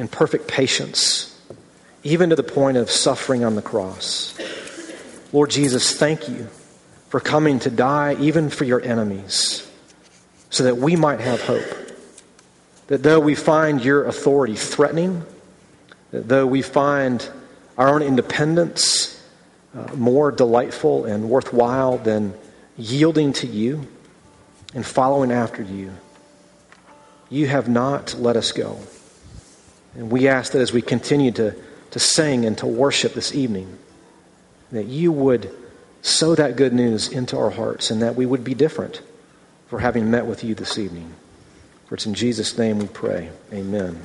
and 0.00 0.10
perfect 0.10 0.48
patience, 0.48 1.38
even 2.02 2.30
to 2.30 2.36
the 2.36 2.42
point 2.42 2.78
of 2.78 2.90
suffering 2.90 3.44
on 3.44 3.54
the 3.54 3.60
cross. 3.60 4.34
Lord 5.30 5.50
Jesus, 5.50 5.94
thank 5.94 6.26
you 6.26 6.48
for 7.10 7.20
coming 7.20 7.58
to 7.60 7.70
die 7.70 8.16
even 8.18 8.48
for 8.48 8.64
your 8.64 8.80
enemies 8.80 9.70
so 10.48 10.64
that 10.64 10.78
we 10.78 10.96
might 10.96 11.20
have 11.20 11.42
hope. 11.42 11.68
That 12.86 13.02
though 13.02 13.20
we 13.20 13.34
find 13.34 13.84
your 13.84 14.06
authority 14.06 14.56
threatening, 14.56 15.22
that 16.12 16.26
though 16.26 16.46
we 16.46 16.62
find 16.62 17.28
our 17.76 17.88
own 17.88 18.00
independence 18.00 19.22
uh, 19.76 19.94
more 19.94 20.32
delightful 20.32 21.04
and 21.04 21.28
worthwhile 21.28 21.98
than 21.98 22.32
yielding 22.78 23.34
to 23.34 23.46
you 23.46 23.86
and 24.74 24.84
following 24.84 25.30
after 25.30 25.62
you, 25.62 25.92
you 27.28 27.48
have 27.48 27.68
not 27.68 28.14
let 28.18 28.38
us 28.38 28.52
go. 28.52 28.80
And 29.94 30.10
we 30.10 30.28
ask 30.28 30.52
that 30.52 30.60
as 30.60 30.72
we 30.72 30.82
continue 30.82 31.32
to, 31.32 31.54
to 31.90 31.98
sing 31.98 32.44
and 32.44 32.56
to 32.58 32.66
worship 32.66 33.14
this 33.14 33.34
evening, 33.34 33.78
that 34.72 34.86
you 34.86 35.12
would 35.12 35.54
sow 36.02 36.34
that 36.34 36.56
good 36.56 36.72
news 36.72 37.08
into 37.08 37.36
our 37.36 37.50
hearts 37.50 37.90
and 37.90 38.02
that 38.02 38.14
we 38.14 38.24
would 38.24 38.44
be 38.44 38.54
different 38.54 39.02
for 39.66 39.80
having 39.80 40.10
met 40.10 40.26
with 40.26 40.44
you 40.44 40.54
this 40.54 40.78
evening. 40.78 41.12
For 41.86 41.94
it's 41.96 42.06
in 42.06 42.14
Jesus' 42.14 42.56
name 42.56 42.78
we 42.78 42.86
pray. 42.86 43.30
Amen. 43.52 44.00